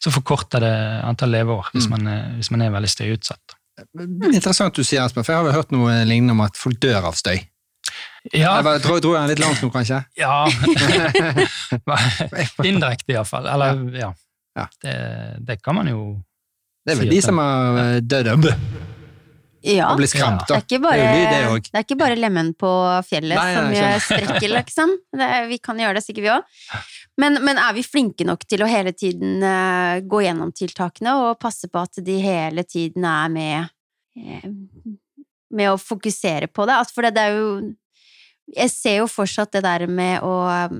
så 0.03 0.11
forkorter 0.13 0.61
det 0.61 0.75
antall 1.09 1.33
leveår 1.33 1.71
hvis, 1.73 1.87
Mm. 1.89 1.95
man 1.95 2.07
er, 2.13 2.27
hvis 2.37 2.51
man 2.53 2.61
er 2.67 2.75
veldig 2.75 2.91
støyutsatt. 2.93 3.55
Interessant 4.29 4.77
du 4.77 4.83
sier, 4.85 5.01
Espen, 5.07 5.25
for 5.25 5.33
jeg 5.33 5.41
har 5.41 5.47
vel 5.49 5.57
hørt 5.57 5.73
noe 5.73 5.95
lignende 6.05 6.35
om 6.37 6.43
at 6.45 6.59
folk 6.61 6.77
dør 6.83 7.09
av 7.09 7.17
støy. 7.17 7.39
Ja, 8.31 8.53
Jeg 8.61 8.65
bare, 8.65 8.79
tror, 8.79 9.01
tror 9.03 9.17
jeg 9.17 9.25
er 9.25 9.29
litt 9.33 9.41
langt 9.43 9.59
nå, 9.65 9.69
kanskje? 9.75 9.97
ja. 10.15 10.47
Indirekte, 12.65 13.13
iallfall. 13.17 13.47
Eller, 13.51 13.81
ja. 13.99 14.13
Ja. 14.55 14.67
Det, 14.83 14.95
det 15.49 15.57
kan 15.65 15.75
man 15.79 15.89
jo 15.89 16.01
Det 16.85 16.93
er 16.93 16.97
vel 17.01 17.09
si 17.09 17.15
de 17.17 17.21
som 17.25 17.39
har 17.41 17.79
eh, 17.81 18.01
dødd 18.05 18.29
av 18.35 18.43
Ja. 19.65 19.95
blitt 19.97 20.11
skremt, 20.13 20.43
Det 20.49 20.55
er 20.59 20.63
ikke 20.67 20.81
bare, 20.83 20.99
Det 20.99 21.05
er 21.39 21.45
det 21.57 21.79
er 21.79 21.83
ikke 21.87 21.97
bare 22.01 22.17
lemen 22.19 22.51
på 22.59 22.71
fjellet 23.09 23.37
Nei, 23.39 23.49
nei, 23.49 23.55
som 23.57 23.73
gjør 23.79 23.99
strekker, 24.07 24.49
liksom. 24.59 24.89
Det, 25.17 25.29
vi 25.49 25.59
kan 25.63 25.77
gjøre 25.81 25.95
det 25.99 26.05
sikkert, 26.05 26.25
vi 26.27 26.33
òg. 26.35 26.43
Men, 27.23 27.33
men 27.47 27.57
er 27.63 27.73
vi 27.77 27.83
flinke 27.87 28.25
nok 28.29 28.43
til 28.49 28.61
å 28.65 28.69
hele 28.71 28.93
tiden 28.93 29.43
eh, 29.47 30.01
gå 30.05 30.19
gjennom 30.27 30.51
tiltakene 30.57 31.11
og 31.25 31.39
passe 31.43 31.67
på 31.73 31.79
at 31.87 31.95
de 32.05 32.17
hele 32.23 32.63
tiden 32.69 33.03
er 33.09 33.29
med 33.33 33.59
eh, 34.19 34.49
med 35.53 35.69
å 35.69 35.77
fokusere 35.81 36.47
på 36.49 36.65
det? 36.69 36.75
Altså, 36.81 36.93
for 36.97 37.03
det, 37.07 37.13
det 37.17 37.23
er 37.29 37.33
jo 37.37 37.49
Jeg 38.57 38.71
ser 38.73 38.97
jo 39.01 39.09
fortsatt 39.11 39.53
det 39.57 39.63
der 39.65 39.87
med, 39.89 40.21
å, 40.25 40.33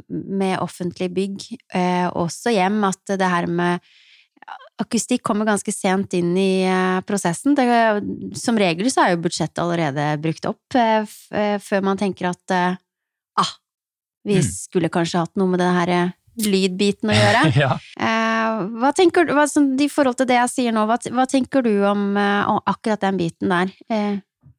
med 0.09 0.59
offentlig 0.61 1.09
bygg, 1.17 1.45
eh, 1.75 2.09
også 2.13 2.53
hjem, 2.53 2.81
at 2.89 3.17
det 3.19 3.29
her 3.33 3.47
med 3.49 3.81
akustikk 4.83 5.23
kommer 5.23 5.47
ganske 5.47 5.71
sent 5.73 6.15
inn 6.19 6.33
i 6.37 6.65
eh, 6.67 7.01
prosessen. 7.07 7.55
Det, 7.55 7.67
som 8.39 8.59
regel 8.59 8.89
så 8.91 9.05
er 9.05 9.13
jo 9.15 9.21
budsjettet 9.25 9.61
allerede 9.63 10.07
brukt 10.23 10.49
opp 10.51 10.77
eh, 10.79 11.07
eh, 11.31 11.59
før 11.63 11.85
man 11.87 12.01
tenker 12.01 12.33
at 12.33 12.57
ah, 12.57 13.53
vi 14.27 14.39
Mm. 14.41 14.49
skulle 14.55 14.91
kanskje 14.93 15.19
hatt 15.25 15.33
noe 15.39 15.51
med 15.51 15.59
den 15.63 15.75
her 15.75 16.13
lydbiten 16.43 17.11
å 17.11 17.17
gjøre. 17.17 17.41
ja. 17.65 17.73
Eh, 17.99 18.61
hva 18.83 18.93
tenker 18.97 19.27
du, 19.27 19.33
hva, 19.37 19.47
I 19.47 19.89
forhold 19.91 20.19
til 20.21 20.29
det 20.31 20.37
jeg 20.41 20.53
sier 20.53 20.75
nå, 20.75 20.85
hva, 20.91 20.99
hva 21.13 21.27
tenker 21.31 21.65
du 21.65 21.73
om, 21.89 22.13
om 22.17 22.61
akkurat 22.71 23.03
den 23.03 23.19
biten 23.19 23.51
der? 23.53 23.73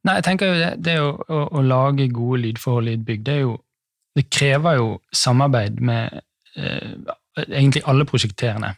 Nei, 0.04 0.18
jeg 0.18 0.24
tenker 0.26 0.50
jo 0.50 0.56
det, 0.60 0.72
det 0.84 0.94
å, 1.00 1.12
å, 1.16 1.38
å 1.58 1.60
lage 1.64 2.10
gode 2.12 2.42
lydforhold 2.42 2.90
i 2.90 2.96
et 2.98 3.06
bygg, 3.06 3.22
det 3.26 3.38
jo 3.42 3.52
Det 4.14 4.30
krever 4.30 4.76
jo 4.78 4.88
samarbeid 5.10 5.80
med 5.82 6.20
eh, 6.54 6.92
egentlig 7.48 7.82
alle 7.90 8.04
prosjekterende. 8.06 8.68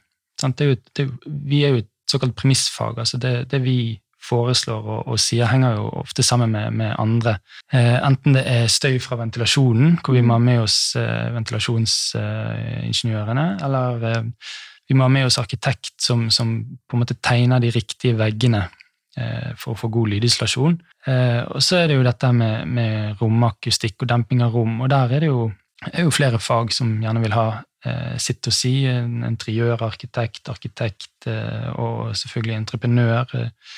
Er 0.43 0.65
jo, 0.65 0.77
det, 0.97 1.05
vi 1.27 1.65
er 1.65 1.69
jo 1.75 1.79
et 1.83 1.91
såkalt 2.09 2.37
premissfag. 2.37 2.99
altså 2.99 3.19
Det, 3.19 3.63
vi 3.63 4.01
foreslår 4.29 4.83
og, 4.83 5.09
og 5.13 5.19
sier, 5.21 5.47
henger 5.51 5.73
jo 5.77 5.89
ofte 6.01 6.23
sammen 6.23 6.51
med, 6.51 6.71
med 6.73 6.95
andre. 6.99 7.39
Eh, 7.73 8.07
enten 8.07 8.35
det 8.39 8.45
er 8.49 8.67
støy 8.73 8.99
fra 9.03 9.17
ventilasjonen, 9.21 9.99
hvor 10.01 10.15
vi 10.17 10.23
må 10.25 10.33
ha 10.39 10.43
med 10.43 10.61
oss 10.65 10.97
eh, 10.97 11.35
ventilasjonsingeniørene, 11.37 13.47
eller 13.69 13.89
eh, 14.09 14.23
vi 14.89 14.95
må 14.97 15.03
ha 15.05 15.11
med 15.13 15.27
oss 15.29 15.39
arkitekt 15.43 16.03
som, 16.03 16.31
som 16.31 16.65
på 16.65 16.97
en 16.97 17.01
måte 17.03 17.21
tegner 17.21 17.59
de 17.61 17.71
riktige 17.75 18.19
veggene 18.19 18.63
for 19.57 19.73
å 19.73 19.79
få 19.81 19.89
god 19.93 20.11
lydisolasjon. 20.13 20.75
Eh, 21.07 21.43
og 21.47 21.63
så 21.65 21.81
er 21.81 21.89
det 21.89 21.97
jo 21.99 22.07
dette 22.07 22.33
med, 22.35 22.67
med 22.69 23.23
romakustikk 23.23 24.03
og 24.05 24.11
demping 24.11 24.43
av 24.45 24.57
rom, 24.57 24.81
og 24.83 24.91
der 24.93 25.17
er 25.17 25.25
det 25.25 25.31
jo, 25.31 25.47
er 25.93 26.05
jo 26.05 26.15
flere 26.15 26.41
fag 26.43 26.75
som 26.75 26.97
gjerne 27.03 27.23
vil 27.23 27.37
ha 27.37 27.47
eh, 27.87 28.17
sitt 28.23 28.49
å 28.49 28.55
si. 28.55 28.75
En 28.91 29.23
interiør, 29.29 29.87
arkitekt, 29.87 30.51
eh, 31.31 31.71
og 31.79 32.13
selvfølgelig 32.19 32.59
entreprenør. 32.61 33.39
Eh, 33.39 33.73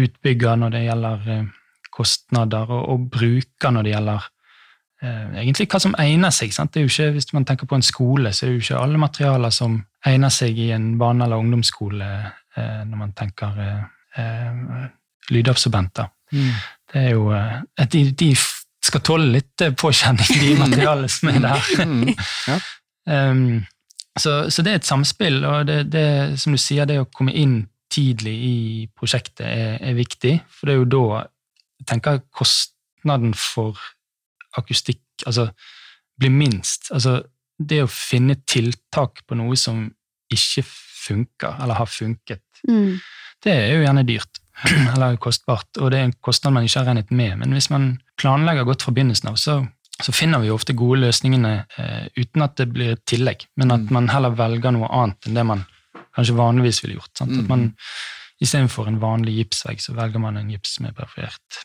utbygger 0.00 0.56
når 0.56 0.74
det 0.74 0.84
gjelder 0.86 1.30
eh, 1.36 1.46
kostnader, 1.92 2.70
og, 2.70 2.84
og 2.94 3.08
bruker 3.12 3.74
når 3.74 3.86
det 3.86 3.94
gjelder 3.94 4.28
eh, 5.02 5.38
egentlig 5.44 5.68
hva 5.70 5.82
som 5.82 5.96
egner 6.00 6.34
seg. 6.34 6.56
Sant? 6.56 6.72
Det 6.72 6.82
er 6.82 6.88
jo 6.88 6.94
ikke, 6.94 7.14
hvis 7.18 7.32
man 7.36 7.46
tenker 7.48 7.68
på 7.70 7.78
en 7.78 7.86
skole, 7.86 8.32
så 8.32 8.46
er 8.46 8.52
det 8.52 8.58
jo 8.58 8.66
ikke 8.66 8.82
alle 8.88 9.04
materialer 9.04 9.54
som 9.54 9.80
egner 10.06 10.32
seg 10.32 10.58
i 10.58 10.70
en 10.72 10.94
barne- 10.98 11.26
eller 11.26 11.42
ungdomsskole 11.42 12.12
eh, 12.56 12.84
når 12.88 13.02
man 13.04 13.16
tenker 13.18 13.64
eh, 14.16 14.48
eh, 14.48 14.88
lydabsorbenter. 15.30 16.10
Det 16.30 17.02
er 17.02 17.10
jo 17.14 17.30
eh, 17.34 17.60
at 17.78 17.92
de, 17.92 18.04
de 18.12 18.30
skal 18.84 19.02
tåle 19.06 19.28
litt 19.34 19.64
eh, 19.64 19.74
påkjenning, 19.76 20.40
de 20.40 20.54
materialene 20.64 21.10
som 21.10 21.32
er 21.32 21.42
der. 21.44 21.68
Mm. 21.86 22.14
Ja. 22.48 22.60
Um, 23.10 23.44
så, 24.18 24.50
så 24.50 24.62
det 24.62 24.72
er 24.72 24.80
et 24.80 24.88
samspill, 24.88 25.44
og 25.46 25.66
det, 25.68 25.84
det, 25.92 26.06
som 26.40 26.54
du 26.54 26.60
sier, 26.60 26.88
det 26.88 27.00
å 27.00 27.08
komme 27.14 27.34
inn 27.36 27.62
tidlig 27.90 28.34
i 28.46 28.56
prosjektet 28.96 29.46
er, 29.46 29.76
er 29.82 29.96
viktig, 29.98 30.36
for 30.52 30.68
det 30.68 30.74
er 30.74 30.82
jo 30.82 30.90
da 30.94 31.04
jeg 31.80 31.88
tenker 31.88 32.20
kostnaden 32.36 33.32
for 33.38 33.78
akustikk 34.58 35.24
altså, 35.26 35.48
blir 36.20 36.32
minst. 36.34 36.90
Altså, 36.94 37.20
det 37.60 37.82
å 37.84 37.90
finne 37.90 38.38
tiltak 38.48 39.24
på 39.28 39.38
noe 39.38 39.56
som 39.58 39.86
ikke 40.32 40.64
funker, 41.00 41.56
eller 41.62 41.80
har 41.80 41.88
funket, 41.90 42.44
mm, 42.68 42.94
det 43.44 43.56
er 43.56 43.74
jo 43.74 43.82
gjerne 43.86 44.06
dyrt. 44.08 44.40
Eller 44.92 45.16
kostbart, 45.16 45.70
og 45.80 45.88
det 45.90 45.98
er 45.98 46.08
en 46.10 46.16
kostnad 46.20 46.52
man 46.52 46.66
ikke 46.66 46.82
har 46.82 46.88
regnet 46.90 47.10
med. 47.16 47.38
Men 47.40 47.54
hvis 47.56 47.70
man 47.72 47.86
planlegger 48.20 48.66
godt 48.68 48.82
fra 48.84 48.92
begynnelsen 48.92 49.30
av, 49.30 49.38
så, 49.40 49.54
så 50.04 50.12
finner 50.12 50.42
vi 50.42 50.50
jo 50.50 50.56
ofte 50.58 50.74
gode 50.76 50.98
løsningene 51.00 51.52
eh, 51.80 52.10
uten 52.20 52.44
at 52.44 52.58
det 52.60 52.66
blir 52.74 52.92
et 52.92 53.04
tillegg, 53.08 53.46
men 53.56 53.72
at 53.72 53.86
Mm. 53.86 53.94
man 53.96 54.10
heller 54.12 54.36
velger 54.36 54.74
noe 54.76 54.90
annet 54.92 55.26
enn 55.30 55.38
det 55.38 55.46
man 55.48 55.64
kanskje 56.16 56.36
vanligvis 56.36 56.82
ville 56.84 56.98
gjort. 56.98 57.14
Sant? 57.16 57.32
Mm. 57.32 57.40
At 57.40 57.48
man 57.48 57.64
Istedenfor 58.40 58.88
en 58.88 59.00
vanlig 59.02 59.34
gipsvegg, 59.36 59.80
så 59.84 59.92
velger 59.92 60.20
man 60.22 60.38
en 60.40 60.48
gips 60.48 60.78
er 60.80 60.94
perforert. 60.96 61.58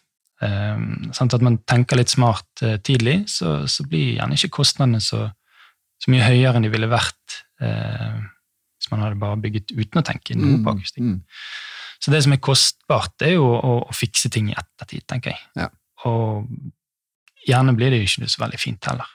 Um, 0.44 1.12
sant? 1.16 1.34
At 1.34 1.42
man 1.42 1.62
tenker 1.64 1.96
litt 1.96 2.12
smart 2.12 2.64
eh, 2.68 2.76
tidlig, 2.84 3.30
så, 3.32 3.62
så 3.72 3.86
blir 3.88 4.18
gjerne 4.18 4.36
ikke 4.36 4.58
kostnadene 4.58 5.00
så, 5.00 5.22
så 6.04 6.12
mye 6.12 6.26
høyere 6.28 6.60
enn 6.60 6.68
de 6.68 6.72
ville 6.74 6.90
vært 6.92 7.38
eh, 7.64 8.18
hvis 8.80 8.92
man 8.92 9.06
hadde 9.06 9.20
bare 9.22 9.40
bygget 9.42 9.74
uten 9.76 10.02
å 10.02 10.06
tenke 10.06 10.38
noe 10.38 10.60
på 10.64 10.76
akustikk. 10.76 11.06
Mm. 11.08 11.22
Så 12.04 12.12
det 12.14 12.24
som 12.26 12.36
er 12.36 12.42
kostbart, 12.44 13.14
det 13.22 13.32
er 13.32 13.38
jo 13.38 13.48
å, 13.56 13.76
å 13.88 13.96
fikse 13.96 14.30
ting 14.34 14.52
i 14.52 14.58
ettertid, 14.58 15.06
tenker 15.10 15.34
jeg. 15.34 15.42
Ja. 15.58 15.70
Og 16.06 16.50
gjerne 17.48 17.74
blir 17.78 17.94
det 17.94 18.02
jo 18.02 18.10
ikke 18.10 18.30
så 18.30 18.44
veldig 18.44 18.60
fint 18.62 18.92
heller. 18.92 19.10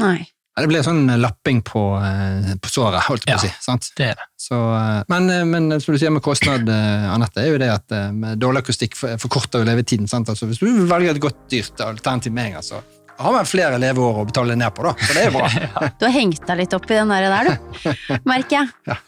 Nei. 0.00 0.18
Ja, 0.54 0.62
Det 0.62 0.70
blir 0.70 0.84
sånn 0.86 1.08
lapping 1.18 1.64
på, 1.66 1.82
eh, 1.98 2.52
på 2.62 2.70
såret, 2.70 3.02
holdt 3.08 3.26
jeg 3.26 3.34
på 3.34 3.42
å 3.42 3.48
si. 3.48 3.52
sant? 3.64 3.88
Det 3.98 4.06
er 4.12 4.18
det. 4.20 4.26
Så, 4.38 4.54
eh, 4.54 5.02
men, 5.10 5.28
eh, 5.30 5.44
men 5.44 5.80
som 5.80 5.94
du 5.94 5.98
sier 5.98 6.14
med 6.14 6.22
kostnad, 6.22 6.68
Anette, 6.70 7.42
er 7.42 7.50
jo 7.50 7.58
det 7.58 7.70
at 7.74 7.90
med 8.14 8.38
dårlig 8.38 8.62
akustikk 8.62 8.94
forkorter 8.94 9.64
jo 9.64 9.66
levetiden. 9.66 10.08
sant? 10.08 10.28
Altså, 10.28 10.46
hvis 10.46 10.62
du 10.62 10.86
velger 10.86 11.10
et 11.10 11.20
godt, 11.20 11.48
dyrt 11.50 11.80
alternativ 11.82 12.32
med 12.32 12.46
en 12.46 12.52
gang, 12.52 12.62
så 12.62 12.82
har 13.18 13.32
man 13.32 13.46
flere 13.48 13.78
leveår 13.80 14.22
å 14.22 14.24
betale 14.28 14.56
ned 14.58 14.74
på, 14.74 14.86
da. 14.86 14.94
Så 15.00 15.16
det 15.16 15.24
er 15.24 15.30
jo 15.30 15.38
bra. 15.38 15.88
Du 15.98 16.06
har 16.06 16.14
hengt 16.14 16.46
deg 16.48 16.62
litt 16.64 16.76
opp 16.76 16.88
i 16.90 16.96
den 16.98 17.12
der, 17.14 17.28
der 17.30 17.52
du. 17.52 17.92
Merker 18.28 18.60
jeg. 18.60 18.72
Ja. 18.90 18.98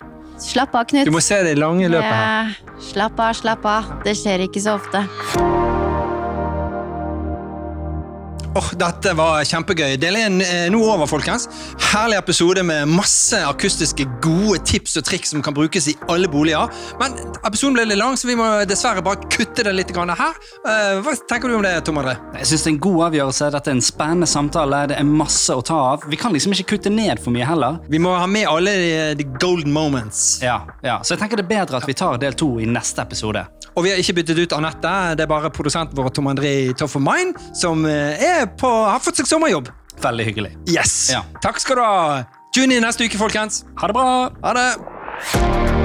Slapp 0.43 0.75
av, 0.77 0.85
Knut. 0.91 1.09
Du 1.09 1.15
må 1.15 1.23
se 1.25 1.41
det 1.47 1.57
i 1.57 1.59
lange 1.59 1.89
løpet 1.89 2.13
her. 2.13 2.53
Slapp 2.93 3.21
av, 3.21 3.33
slapp 3.39 3.65
av. 3.73 3.97
Det 4.05 4.17
skjer 4.19 4.47
ikke 4.47 4.63
så 4.63 4.77
ofte. 4.77 5.07
Åh, 8.57 8.69
dette 8.81 9.13
var 9.13 9.43
kjempegøy. 9.45 9.99
Del 10.01 10.17
1 10.17 10.39
er 10.41 10.71
nå 10.73 10.79
over, 10.81 11.05
folkens. 11.11 11.45
Herlig 11.91 12.17
episode 12.17 12.63
med 12.65 12.89
masse 12.89 13.37
akustiske 13.45 14.07
gode 14.25 14.63
tips 14.65 14.95
og 14.97 15.05
triks 15.05 15.35
som 15.35 15.43
kan 15.45 15.53
brukes 15.53 15.91
i 15.93 15.95
alle 16.09 16.31
boliger. 16.33 16.73
Men 16.97 17.19
episoden 17.45 17.77
ble 17.77 17.85
litt 17.91 18.01
lang, 18.01 18.17
så 18.17 18.31
vi 18.31 18.39
må 18.39 18.47
dessverre 18.65 19.03
bare 19.05 19.29
kutte 19.29 19.67
det 19.67 19.75
litt 19.77 19.93
her. 19.93 20.41
Eh, 20.65 21.03
hva 21.05 21.13
tenker 21.29 21.53
du 21.53 21.59
om 21.59 21.67
det, 21.67 21.75
Tom 21.85 22.01
André? 22.01 22.17
Jeg 22.39 22.49
synes 22.49 22.65
det 22.65 22.71
er 22.71 22.75
en 22.79 22.81
god 22.87 23.05
avgjørelse. 23.11 23.51
Dette 23.59 23.73
er 23.75 23.77
en 23.77 23.85
spennende 23.91 24.31
samtale. 24.31 24.81
Det 24.89 24.97
er 25.03 25.11
masse 25.11 25.53
å 25.53 25.61
ta 25.61 25.83
av. 25.93 26.09
Vi 26.09 26.17
kan 26.17 26.33
liksom 26.33 26.57
ikke 26.57 26.79
kutte 26.79 26.95
ned 26.95 27.21
for 27.21 27.37
mye 27.37 27.45
heller. 27.45 27.83
Vi 27.93 28.01
må 28.01 28.17
ha 28.17 28.25
med 28.25 28.49
alle 28.49 28.73
de 29.21 29.29
golden 29.37 29.77
moments. 29.77 30.39
Ja, 30.41 30.63
ja. 30.81 31.03
Så 31.05 31.13
jeg 31.13 31.27
tenker 31.27 31.43
det 31.43 31.45
er 31.45 31.53
bedre 31.59 31.83
at 31.83 31.91
vi 31.93 31.99
tar 31.99 32.17
del 32.25 32.33
to 32.33 32.55
i 32.57 32.65
neste 32.65 33.05
episode. 33.05 33.45
Og 33.77 33.85
vi 33.85 33.93
har 33.93 34.01
ikke 34.01 34.17
byttet 34.21 34.41
ut 34.41 34.57
Anette. 34.57 34.93
Det 35.19 35.27
er 35.27 35.31
bare 35.31 35.53
produsenten 35.53 35.99
vår 35.99 36.09
Tom 36.17 36.31
André 36.33 36.55
Toff 36.79 36.97
of 36.97 37.05
Mine 37.05 37.37
som 37.55 37.85
eh, 37.85 38.47
på, 38.57 38.73
har 38.89 39.03
fått 39.05 39.21
seg 39.21 39.29
sommerjobb. 39.29 39.69
Veldig 40.01 40.29
hyggelig. 40.31 40.57
Yes! 40.73 40.97
Ja. 41.13 41.25
Takk 41.45 41.61
skal 41.61 41.81
du 41.81 41.85
ha. 41.85 42.21
Tune 42.57 42.79
inn 42.79 42.85
neste 42.85 43.05
uke, 43.05 43.21
folkens. 43.21 43.65
Ha 43.81 43.93
det 43.93 43.97
bra! 43.97 44.13
Ha 44.45 44.57
det! 44.57 45.76